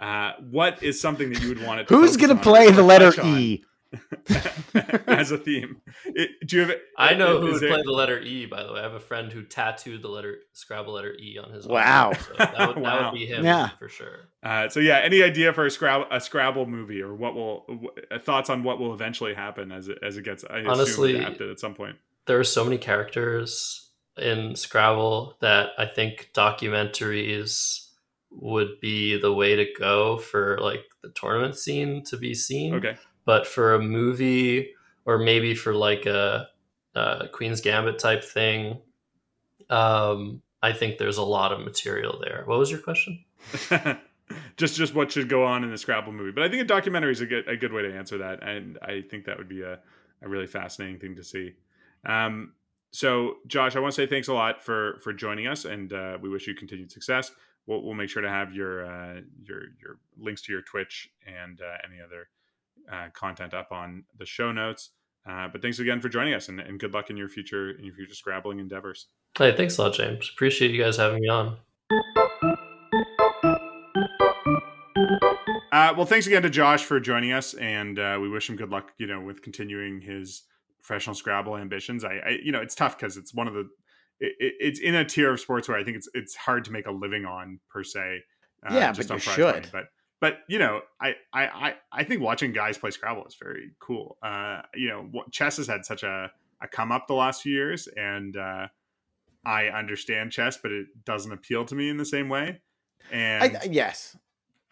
Uh, 0.01 0.33
what 0.51 0.83
is 0.83 1.01
something 1.01 1.31
that 1.33 1.40
you 1.42 1.49
would 1.51 1.62
want 1.62 1.81
it? 1.81 1.88
To 1.88 1.94
Who's 1.96 2.16
gonna 2.16 2.35
play 2.35 2.70
the 2.72 2.83
letter 2.83 3.12
touch 3.12 3.20
on? 3.25 3.38
E? 3.38 3.64
as 5.07 5.31
a 5.31 5.38
theme. 5.38 5.81
It, 6.05 6.31
do 6.46 6.57
you 6.57 6.62
have? 6.66 6.77
I 6.99 7.14
know 7.14 7.37
is 7.38 7.40
who 7.44 7.53
would 7.53 7.62
there- 7.62 7.68
play 7.70 7.83
the 7.85 7.92
letter 7.92 8.20
E. 8.20 8.46
By 8.46 8.62
the 8.62 8.72
way, 8.72 8.81
I 8.81 8.83
have 8.83 8.94
a 8.94 9.01
friend 9.01 9.33
who 9.33 9.42
tattooed 9.42 10.03
the 10.03 10.09
letter 10.09 10.38
Scrabble 10.53 10.94
letter 10.94 11.14
E 11.14 11.38
on 11.42 11.53
his. 11.53 11.66
Wow. 11.66 12.09
arm, 12.09 12.14
so 12.16 12.35
that, 12.38 12.75
would, 12.77 12.85
that 12.85 13.03
would 13.12 13.14
be 13.18 13.27
him. 13.27 13.44
Yeah. 13.44 13.70
for 13.79 13.88
sure. 13.88 14.29
Uh, 14.42 14.68
so 14.68 14.81
yeah, 14.81 14.99
any 14.99 15.22
idea 15.22 15.53
for 15.53 15.66
a 15.66 15.70
Scrabble 15.70 16.07
a 16.11 16.20
Scrabble 16.20 16.66
movie 16.66 17.01
or 17.01 17.14
what 17.14 17.35
will 17.35 17.64
wh- 17.68 18.14
uh, 18.14 18.18
thoughts 18.18 18.51
on 18.51 18.62
what 18.62 18.79
will 18.79 18.92
eventually 18.94 19.35
happen 19.35 19.72
as 19.72 19.88
it 19.88 19.99
as 20.03 20.16
it 20.16 20.22
gets 20.25 20.44
I 20.44 20.62
Honestly- 20.64 21.16
adapted 21.16 21.51
at 21.51 21.59
some 21.61 21.75
point. 21.75 21.96
There 22.27 22.38
are 22.40 22.44
so 22.44 22.64
many 22.64 22.79
characters 22.79 23.90
in 24.16 24.57
Scrabble 24.57 25.37
that 25.40 25.70
I 25.79 25.87
think 25.87 26.31
documentaries 26.35 27.83
would 28.31 28.81
be 28.81 29.16
the 29.18 29.33
way 29.33 29.57
to 29.57 29.66
go 29.79 30.18
for 30.18 30.59
like 30.61 30.83
the 31.03 31.11
tournament 31.11 31.57
scene 31.57 32.03
to 32.05 32.16
be 32.16 32.35
seen. 32.35 32.75
Okay, 32.75 32.96
but 33.26 33.46
for 33.46 33.74
a 33.74 33.78
movie 33.78 34.70
or 35.04 35.18
maybe 35.18 35.54
for 35.54 35.74
like 35.74 36.06
a, 36.06 36.48
a 36.94 37.28
Queen's 37.28 37.60
Gambit 37.60 37.98
type 37.98 38.24
thing, 38.24 38.78
um, 39.68 40.40
I 40.62 40.72
think 40.72 40.96
there's 40.96 41.18
a 41.18 41.22
lot 41.22 41.52
of 41.52 41.60
material 41.60 42.18
there. 42.22 42.44
What 42.46 42.58
was 42.58 42.70
your 42.70 42.80
question? 42.80 43.24
just 44.56 44.76
just 44.76 44.94
what 44.94 45.12
should 45.12 45.28
go 45.28 45.44
on 45.44 45.62
in 45.62 45.70
the 45.70 45.78
Scrabble 45.78 46.12
movie, 46.12 46.32
but 46.32 46.42
I 46.42 46.48
think 46.48 46.62
a 46.62 46.64
documentary 46.64 47.12
is 47.12 47.20
a 47.20 47.26
good 47.26 47.48
a 47.48 47.56
good 47.56 47.72
way 47.72 47.82
to 47.82 47.94
answer 47.94 48.18
that, 48.18 48.42
and 48.42 48.78
I 48.82 49.02
think 49.02 49.26
that 49.26 49.36
would 49.38 49.48
be 49.48 49.62
a, 49.62 49.78
a 50.22 50.28
really 50.28 50.46
fascinating 50.46 50.98
thing 50.98 51.16
to 51.16 51.24
see. 51.24 51.52
Um, 52.04 52.54
so 52.90 53.36
Josh, 53.46 53.76
I 53.76 53.80
want 53.80 53.94
to 53.94 54.00
say 54.00 54.06
thanks 54.06 54.28
a 54.28 54.34
lot 54.34 54.64
for 54.64 54.98
for 55.02 55.12
joining 55.12 55.46
us, 55.46 55.64
and 55.64 55.92
uh, 55.92 56.18
we 56.20 56.28
wish 56.28 56.46
you 56.46 56.54
continued 56.54 56.90
success. 56.90 57.30
We'll, 57.66 57.82
we'll 57.82 57.94
make 57.94 58.08
sure 58.08 58.22
to 58.22 58.28
have 58.28 58.52
your 58.52 58.86
uh, 58.86 59.20
your 59.44 59.62
your 59.80 59.98
links 60.18 60.42
to 60.42 60.52
your 60.52 60.62
Twitch 60.62 61.10
and 61.26 61.60
uh, 61.60 61.76
any 61.84 62.00
other 62.00 62.28
uh, 62.92 63.09
content 63.14 63.55
up 63.55 63.68
on 63.72 64.05
the 64.18 64.27
show 64.27 64.53
notes. 64.53 64.90
Uh, 65.29 65.49
but 65.49 65.61
thanks 65.61 65.79
again 65.81 66.01
for 66.01 66.09
joining 66.09 66.35
us, 66.35 66.49
and, 66.49 66.61
and 66.61 66.79
good 66.79 66.94
luck 66.94 67.11
in 67.11 67.16
your 67.16 67.29
future 67.29 67.70
in 67.72 67.85
your 67.85 67.94
future 67.94 68.14
scrabbling 68.14 68.61
endeavors. 68.61 69.09
Hey, 69.37 69.55
thanks 69.57 69.77
a 69.79 69.83
lot, 69.83 69.94
James. 69.94 70.31
Appreciate 70.33 70.70
you 70.70 70.83
guys 70.83 70.96
having 70.96 71.20
me 71.20 71.29
on. 71.29 71.57
Uh, 75.72 75.92
well, 75.96 76.07
thanks 76.07 76.27
again 76.27 76.42
to 76.42 76.49
Josh 76.51 76.85
for 76.85 76.99
joining 77.01 77.33
us, 77.33 77.55
and 77.55 77.99
uh, 77.99 78.18
we 78.20 78.29
wish 78.29 78.49
him 78.49 78.57
good 78.57 78.70
luck. 78.70 78.92
You 78.99 79.07
know, 79.07 79.20
with 79.20 79.42
continuing 79.42 80.01
his 80.01 80.44
professional 80.83 81.14
Scrabble 81.14 81.57
ambitions. 81.57 82.05
I, 82.05 82.14
I 82.25 82.38
you 82.42 82.53
know, 82.53 82.61
it's 82.61 82.75
tough 82.75 82.96
because 82.96 83.16
it's 83.16 83.35
one 83.35 83.49
of 83.49 83.55
the, 83.55 83.68
it, 84.20 84.33
it- 84.38 84.55
it's 84.61 84.81
in 84.81 84.94
a 84.94 85.05
tier 85.05 85.33
of 85.33 85.40
sports 85.40 85.68
where 85.68 85.77
I 85.77 85.85
think 85.85 85.96
it's 85.96 86.09
it's 86.14 86.35
hard 86.37 86.64
to 86.66 86.72
make 86.72 86.87
a 86.87 86.92
living 86.92 87.25
on 87.27 87.59
per 87.68 87.83
se. 87.83 88.20
uh, 88.70 88.75
Yeah, 88.75 88.92
just 88.92 89.09
but 89.09 89.14
on 89.14 89.18
you 89.18 89.22
should. 89.22 89.55
money. 89.55 89.66
But 89.72 89.85
but 90.20 90.38
you 90.48 90.59
know, 90.59 90.81
I, 91.00 91.14
I 91.33 91.46
I 91.46 91.74
I 91.92 92.05
think 92.05 92.22
watching 92.22 92.52
guys 92.52 92.79
play 92.79 92.90
Scrabble 92.90 93.24
is 93.26 93.37
very 93.40 93.72
cool. 93.81 94.16
Uh, 94.22 94.62
you 94.74 94.88
know, 94.88 95.11
chess 95.31 95.57
has 95.59 95.66
had 95.66 95.85
such 95.85 96.02
a 96.02 96.31
a 96.62 96.68
come 96.68 96.90
up 96.92 97.07
the 97.07 97.14
last 97.14 97.42
few 97.42 97.52
years, 97.52 97.88
and 97.96 98.37
uh, 98.37 98.68
I 99.44 99.66
understand 99.66 100.33
chess, 100.33 100.59
but 100.61 100.72
it 100.72 100.87
doesn't 101.05 101.33
appeal 101.33 101.64
to 101.66 101.74
me 101.74 101.88
in 101.88 101.96
the 101.98 102.05
same 102.07 102.29
way. 102.29 102.61
And 103.12 103.57
I, 103.57 103.61
I- 103.61 103.64
yes, 103.70 104.16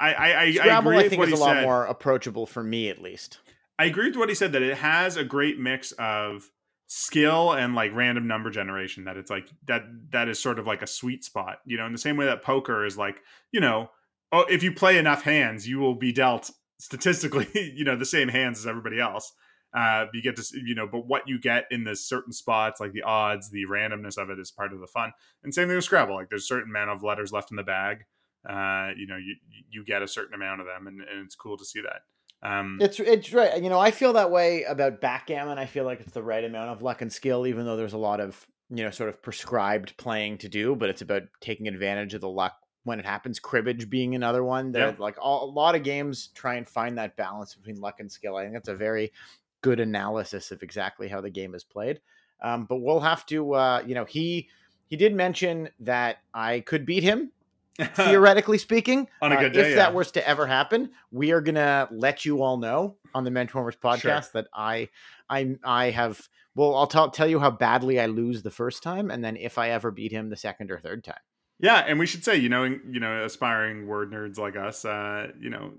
I, 0.00 0.12
I, 0.14 0.28
I, 0.28 0.42
I 0.42 0.52
Scrabble 0.52 0.88
agree 0.90 0.98
I, 0.98 1.02
with 1.02 1.11
think 1.11 1.22
is 1.24 1.33
a 1.33 1.37
lot 1.37 1.54
said. 1.57 1.62
more 1.62 1.85
approachable 1.85 2.46
for 2.46 2.62
me, 2.64 2.88
at 2.88 3.00
least. 3.00 3.38
I 3.78 3.85
agree 3.87 4.07
with 4.09 4.16
what 4.16 4.28
he 4.28 4.35
said 4.35 4.52
that 4.52 4.62
it 4.62 4.76
has 4.78 5.16
a 5.16 5.24
great 5.24 5.59
mix 5.59 5.92
of 5.92 6.50
skill 6.87 7.52
and 7.52 7.74
like 7.74 7.92
random 7.94 8.26
number 8.26 8.50
generation 8.50 9.04
that 9.04 9.16
it's 9.16 9.30
like 9.30 9.48
that 9.66 9.83
that 10.11 10.28
is 10.28 10.38
sort 10.40 10.59
of 10.59 10.66
like 10.66 10.83
a 10.83 10.87
sweet 10.87 11.24
spot 11.24 11.57
you 11.64 11.78
know 11.78 11.87
in 11.87 11.92
the 11.92 11.98
same 11.98 12.16
way 12.16 12.26
that 12.26 12.42
poker 12.42 12.85
is 12.85 12.96
like 12.98 13.16
you 13.52 13.59
know 13.61 13.88
oh 14.32 14.44
if 14.48 14.62
you 14.62 14.72
play 14.72 14.98
enough 14.98 15.22
hands 15.22 15.66
you 15.66 15.78
will 15.78 15.94
be 15.94 16.12
dealt 16.12 16.50
statistically 16.78 17.48
you 17.74 17.84
know 17.84 17.96
the 17.96 18.04
same 18.04 18.28
hands 18.28 18.58
as 18.58 18.66
everybody 18.66 19.00
else 19.00 19.32
uh 19.76 20.06
you 20.12 20.22
get 20.22 20.37
to 20.37 20.44
you 20.64 20.74
know 20.74 20.87
but 20.87 21.06
what 21.06 21.26
you 21.26 21.40
get 21.40 21.64
in 21.70 21.84
the 21.84 21.96
certain 21.96 22.32
spots 22.32 22.80
like 22.80 22.92
the 22.92 23.02
odds 23.02 23.50
the 23.50 23.64
randomness 23.66 24.18
of 24.18 24.30
it 24.30 24.38
is 24.38 24.50
part 24.50 24.72
of 24.72 24.80
the 24.80 24.87
fun 24.87 25.12
and 25.42 25.54
same 25.54 25.68
thing 25.68 25.76
with 25.76 25.84
scrabble 25.84 26.14
like 26.14 26.28
there's 26.28 26.44
a 26.44 26.46
certain 26.46 26.70
amount 26.70 26.90
of 26.90 27.02
letters 27.02 27.32
left 27.32 27.50
in 27.50 27.56
the 27.56 27.62
bag 27.62 28.04
uh 28.48 28.90
you 28.96 29.06
know 29.06 29.16
you 29.16 29.37
you 29.70 29.84
get 29.84 30.02
a 30.02 30.08
certain 30.08 30.34
amount 30.34 30.60
of 30.60 30.66
them 30.66 30.87
and, 30.87 31.00
and 31.00 31.24
it's 31.24 31.34
cool 31.34 31.56
to 31.56 31.64
see 31.64 31.80
that 31.80 32.02
um, 32.44 32.78
it's 32.80 33.00
it's 33.00 33.32
right. 33.32 33.60
You 33.62 33.70
know, 33.70 33.78
I 33.78 33.90
feel 33.90 34.12
that 34.12 34.30
way 34.30 34.64
about 34.64 35.00
backgammon. 35.00 35.58
I 35.58 35.64
feel 35.64 35.84
like 35.84 36.00
it's 36.00 36.12
the 36.12 36.22
right 36.22 36.44
amount 36.44 36.70
of 36.70 36.82
luck 36.82 37.00
and 37.00 37.10
skill, 37.10 37.46
even 37.46 37.64
though 37.64 37.76
there's 37.76 37.94
a 37.94 37.98
lot 37.98 38.20
of 38.20 38.46
you 38.68 38.84
know 38.84 38.90
sort 38.90 39.08
of 39.08 39.22
prescribed 39.22 39.96
playing 39.96 40.38
to 40.38 40.48
do. 40.48 40.76
But 40.76 40.90
it's 40.90 41.00
about 41.00 41.22
taking 41.40 41.68
advantage 41.68 42.12
of 42.12 42.20
the 42.20 42.28
luck 42.28 42.52
when 42.85 43.01
it 43.01 43.05
happens. 43.05 43.40
Cribbage 43.40 43.90
being 43.90 44.14
another 44.14 44.44
one 44.44 44.73
that 44.73 44.79
yeah. 44.79 44.94
like 44.99 45.16
all, 45.20 45.44
a 45.44 45.51
lot 45.51 45.75
of 45.75 45.83
games 45.83 46.29
try 46.35 46.55
and 46.55 46.68
find 46.68 46.97
that 46.99 47.16
balance 47.16 47.55
between 47.55 47.81
luck 47.81 48.01
and 48.01 48.11
skill. 48.11 48.37
I 48.37 48.42
think 48.42 48.55
that's 48.55 48.68
a 48.68 48.75
very 48.75 49.12
good 49.61 49.81
analysis 49.81 50.51
of 50.51 50.62
exactly 50.62 51.09
how 51.09 51.20
the 51.20 51.31
game 51.31 51.55
is 51.55 51.64
played. 51.64 52.01
Um, 52.42 52.66
but 52.66 52.77
we'll 52.77 53.01
have 53.01 53.25
to, 53.27 53.55
uh, 53.55 53.83
you 53.87 53.94
know, 53.94 54.05
he 54.05 54.49
he 54.87 54.97
did 54.97 55.14
mention 55.14 55.70
that 55.81 56.18
I 56.33 56.61
could 56.61 56.87
beat 56.87 57.03
him 57.03 57.33
theoretically 57.94 58.59
speaking, 58.59 59.09
on 59.20 59.33
a 59.33 59.37
good 59.37 59.51
uh, 59.51 59.55
day, 59.55 59.61
if 59.62 59.68
yeah. 59.70 59.77
that 59.77 59.94
was 59.94 60.12
to 60.12 60.29
ever 60.29 60.47
happen, 60.47 60.90
we 61.11 61.33
are 61.33 61.40
gonna 61.40 61.88
let 61.90 62.25
you 62.25 62.42
all 62.42 62.57
know 62.57 62.97
on 63.14 63.25
the 63.25 63.31
Menschwarmers 63.31 63.77
podcast 63.77 64.01
sure. 64.01 64.42
that 64.42 64.47
I, 64.55 64.88
I, 65.29 65.57
I 65.64 65.90
have. 65.90 66.29
Well, 66.55 66.77
I'll 66.77 66.87
t- 66.87 67.11
tell 67.12 67.27
you 67.27 67.40
how 67.40 67.51
badly 67.51 67.99
I 67.99 68.07
lose 68.07 68.42
the 68.42 68.51
first 68.51 68.85
time, 68.85 69.11
and 69.11 69.25
then 69.25 69.37
if 69.37 69.59
I 69.59 69.70
ever 69.70 69.90
beat 69.90 70.12
him 70.12 70.31
the 70.31 70.37
second 70.37 70.70
or 70.70 70.79
third 70.79 71.03
time. 71.03 71.18
Yeah, 71.64 71.79
and 71.79 71.98
we 71.98 72.05
should 72.05 72.22
say, 72.22 72.37
you 72.37 72.50
know, 72.50 72.64
you 72.64 73.00
know, 73.00 73.24
aspiring 73.24 73.87
word 73.87 74.12
nerds 74.12 74.37
like 74.37 74.55
us, 74.55 74.85
uh, 74.85 75.29
you 75.40 75.48
know, 75.48 75.72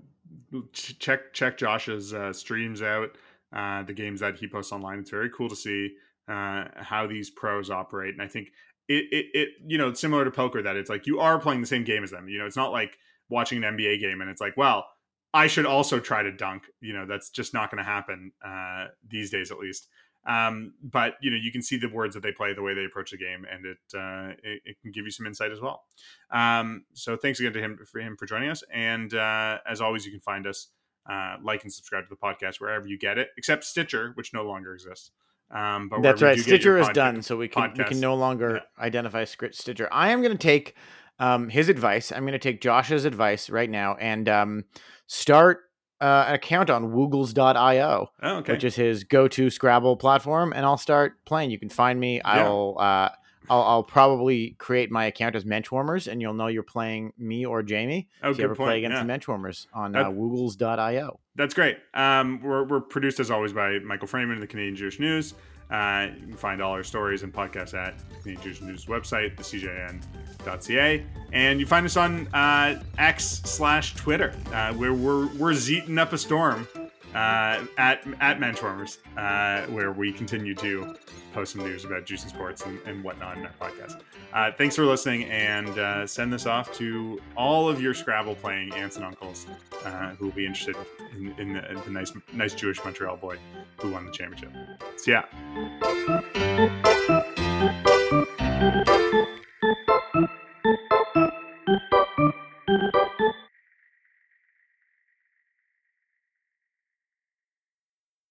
check 0.72 1.32
check 1.32 1.56
Josh's 1.56 2.12
uh, 2.12 2.32
streams 2.32 2.82
out, 2.82 3.10
uh, 3.52 3.84
the 3.84 3.92
games 3.92 4.18
that 4.18 4.36
he 4.36 4.48
posts 4.48 4.72
online. 4.72 4.98
It's 4.98 5.10
very 5.10 5.30
cool 5.30 5.48
to 5.48 5.54
see 5.54 5.94
uh, 6.26 6.64
how 6.74 7.06
these 7.06 7.30
pros 7.30 7.70
operate, 7.70 8.14
and 8.14 8.20
I 8.20 8.26
think 8.26 8.48
it, 8.88 9.04
it, 9.12 9.26
it, 9.32 9.48
you 9.64 9.78
know, 9.78 9.92
similar 9.92 10.24
to 10.24 10.30
poker 10.32 10.60
that 10.60 10.74
it's 10.74 10.90
like 10.90 11.06
you 11.06 11.20
are 11.20 11.38
playing 11.38 11.60
the 11.60 11.68
same 11.68 11.84
game 11.84 12.02
as 12.02 12.10
them. 12.10 12.28
You 12.28 12.40
know, 12.40 12.46
it's 12.46 12.56
not 12.56 12.72
like 12.72 12.98
watching 13.28 13.62
an 13.62 13.76
NBA 13.76 14.00
game 14.00 14.20
and 14.20 14.28
it's 14.28 14.40
like, 14.40 14.56
well, 14.56 14.86
I 15.34 15.46
should 15.46 15.66
also 15.66 16.00
try 16.00 16.24
to 16.24 16.32
dunk. 16.32 16.64
You 16.80 16.94
know, 16.94 17.06
that's 17.06 17.30
just 17.30 17.54
not 17.54 17.70
going 17.70 17.78
to 17.78 17.88
happen 17.88 18.32
uh, 18.44 18.86
these 19.08 19.30
days, 19.30 19.52
at 19.52 19.58
least. 19.58 19.88
Um, 20.26 20.74
but 20.82 21.14
you 21.20 21.30
know, 21.30 21.36
you 21.36 21.52
can 21.52 21.62
see 21.62 21.76
the 21.76 21.88
words 21.88 22.14
that 22.14 22.22
they 22.22 22.32
play, 22.32 22.52
the 22.52 22.62
way 22.62 22.74
they 22.74 22.84
approach 22.84 23.12
the 23.12 23.16
game, 23.16 23.46
and 23.50 23.64
it 23.64 23.78
uh, 23.94 24.34
it, 24.42 24.62
it, 24.64 24.76
can 24.82 24.90
give 24.90 25.04
you 25.04 25.10
some 25.10 25.26
insight 25.26 25.52
as 25.52 25.60
well. 25.60 25.84
Um, 26.32 26.84
so 26.94 27.16
thanks 27.16 27.38
again 27.38 27.52
to 27.52 27.60
him 27.60 27.78
for 27.90 28.00
him 28.00 28.16
for 28.16 28.26
joining 28.26 28.50
us. 28.50 28.64
And 28.72 29.14
uh, 29.14 29.58
as 29.68 29.80
always, 29.80 30.04
you 30.04 30.10
can 30.10 30.20
find 30.20 30.46
us 30.46 30.68
uh, 31.08 31.36
like 31.42 31.62
and 31.62 31.72
subscribe 31.72 32.04
to 32.04 32.10
the 32.10 32.16
podcast 32.16 32.60
wherever 32.60 32.88
you 32.88 32.98
get 32.98 33.18
it, 33.18 33.28
except 33.36 33.64
Stitcher, 33.64 34.12
which 34.14 34.34
no 34.34 34.42
longer 34.42 34.74
exists. 34.74 35.12
Um, 35.54 35.88
but 35.88 36.02
that's 36.02 36.22
right. 36.22 36.38
Stitcher 36.38 36.76
is 36.78 36.88
done, 36.88 37.22
so 37.22 37.36
we 37.36 37.46
can 37.46 37.70
podcast. 37.70 37.78
we 37.78 37.84
can 37.84 38.00
no 38.00 38.16
longer 38.16 38.54
yeah. 38.56 38.84
identify 38.84 39.24
Stitcher. 39.24 39.88
I 39.92 40.10
am 40.10 40.22
going 40.22 40.36
to 40.36 40.38
take 40.38 40.74
um, 41.20 41.48
his 41.48 41.68
advice. 41.68 42.10
I'm 42.10 42.22
going 42.22 42.32
to 42.32 42.38
take 42.38 42.60
Josh's 42.60 43.04
advice 43.04 43.48
right 43.48 43.70
now 43.70 43.94
and 43.94 44.28
um, 44.28 44.64
start 45.06 45.60
uh, 46.00 46.24
an 46.28 46.34
account 46.34 46.70
on 46.70 46.90
Woogles.io, 46.92 48.10
oh, 48.22 48.36
okay. 48.36 48.52
which 48.52 48.64
is 48.64 48.76
his 48.76 49.04
go-to 49.04 49.50
Scrabble 49.50 49.96
platform, 49.96 50.52
and 50.54 50.66
I'll 50.66 50.78
start 50.78 51.24
playing. 51.24 51.50
You 51.50 51.58
can 51.58 51.68
find 51.68 51.98
me. 51.98 52.16
Yeah. 52.16 52.44
I'll, 52.46 52.76
uh, 52.78 53.08
I'll 53.48 53.62
I'll 53.62 53.82
probably 53.82 54.50
create 54.58 54.90
my 54.90 55.06
account 55.06 55.36
as 55.36 55.44
Menschwarmers, 55.44 56.10
and 56.10 56.20
you'll 56.20 56.34
know 56.34 56.48
you're 56.48 56.62
playing 56.62 57.12
me 57.18 57.46
or 57.46 57.62
Jamie. 57.62 58.08
Oh, 58.22 58.30
if 58.30 58.38
you 58.38 58.44
ever 58.44 58.54
point. 58.54 58.68
play 58.68 58.78
against 58.78 58.96
yeah. 58.96 59.04
the 59.04 59.12
Menschwarmers 59.12 59.66
on 59.72 59.94
uh, 59.94 60.10
Woogles.io. 60.10 61.20
That's 61.36 61.54
great. 61.54 61.78
Um, 61.94 62.40
we're, 62.42 62.64
we're 62.64 62.80
produced 62.80 63.20
as 63.20 63.30
always 63.30 63.52
by 63.52 63.78
Michael 63.78 64.08
Fraiman 64.08 64.34
of 64.34 64.40
the 64.40 64.46
Canadian 64.46 64.76
Jewish 64.76 64.98
News. 64.98 65.34
Uh, 65.70 66.08
you 66.20 66.26
can 66.26 66.36
find 66.36 66.62
all 66.62 66.72
our 66.72 66.84
stories 66.84 67.22
and 67.22 67.32
podcasts 67.32 67.74
at 67.74 67.94
Canadian 68.22 68.42
Jewish 68.42 68.60
News 68.62 68.84
website, 68.86 69.36
thecjn.ca. 69.36 71.04
And 71.32 71.58
you 71.58 71.66
find 71.66 71.84
us 71.84 71.96
on 71.96 72.28
uh, 72.28 72.82
X 72.98 73.42
slash 73.44 73.94
Twitter, 73.94 74.34
uh, 74.52 74.72
where 74.74 74.94
we're, 74.94 75.26
we're 75.34 75.52
zeeting 75.52 75.98
up 75.98 76.12
a 76.12 76.18
storm 76.18 76.68
uh, 77.16 77.64
at 77.78 78.06
at 78.20 78.38
Menschwarmers, 78.38 78.98
uh, 79.16 79.66
where 79.72 79.90
we 79.90 80.12
continue 80.12 80.54
to 80.56 80.94
post 81.32 81.52
some 81.52 81.62
news 81.62 81.84
about 81.84 82.04
Jewish 82.04 82.20
sports 82.22 82.64
and, 82.66 82.78
and 82.86 83.02
whatnot 83.02 83.38
in 83.38 83.46
our 83.46 83.52
podcast. 83.60 84.02
Uh, 84.32 84.52
thanks 84.56 84.76
for 84.76 84.84
listening, 84.84 85.24
and 85.24 85.78
uh, 85.78 86.06
send 86.06 86.30
this 86.32 86.44
off 86.46 86.72
to 86.74 87.18
all 87.36 87.68
of 87.68 87.80
your 87.80 87.94
Scrabble 87.94 88.34
playing 88.34 88.72
aunts 88.74 88.96
and 88.96 89.04
uncles 89.04 89.46
uh, 89.84 90.10
who 90.16 90.26
will 90.26 90.32
be 90.32 90.44
interested 90.44 90.76
in, 91.12 91.34
in, 91.38 91.54
the, 91.54 91.70
in, 91.70 91.80
the, 91.82 91.90
nice 91.90 92.12
nice 92.34 92.54
Jewish 92.54 92.84
Montreal 92.84 93.16
boy 93.16 93.38
who 93.78 93.90
won 93.92 94.04
the 94.04 94.12
championship. 94.12 94.52
So 94.96 95.10
yeah. 95.10 95.24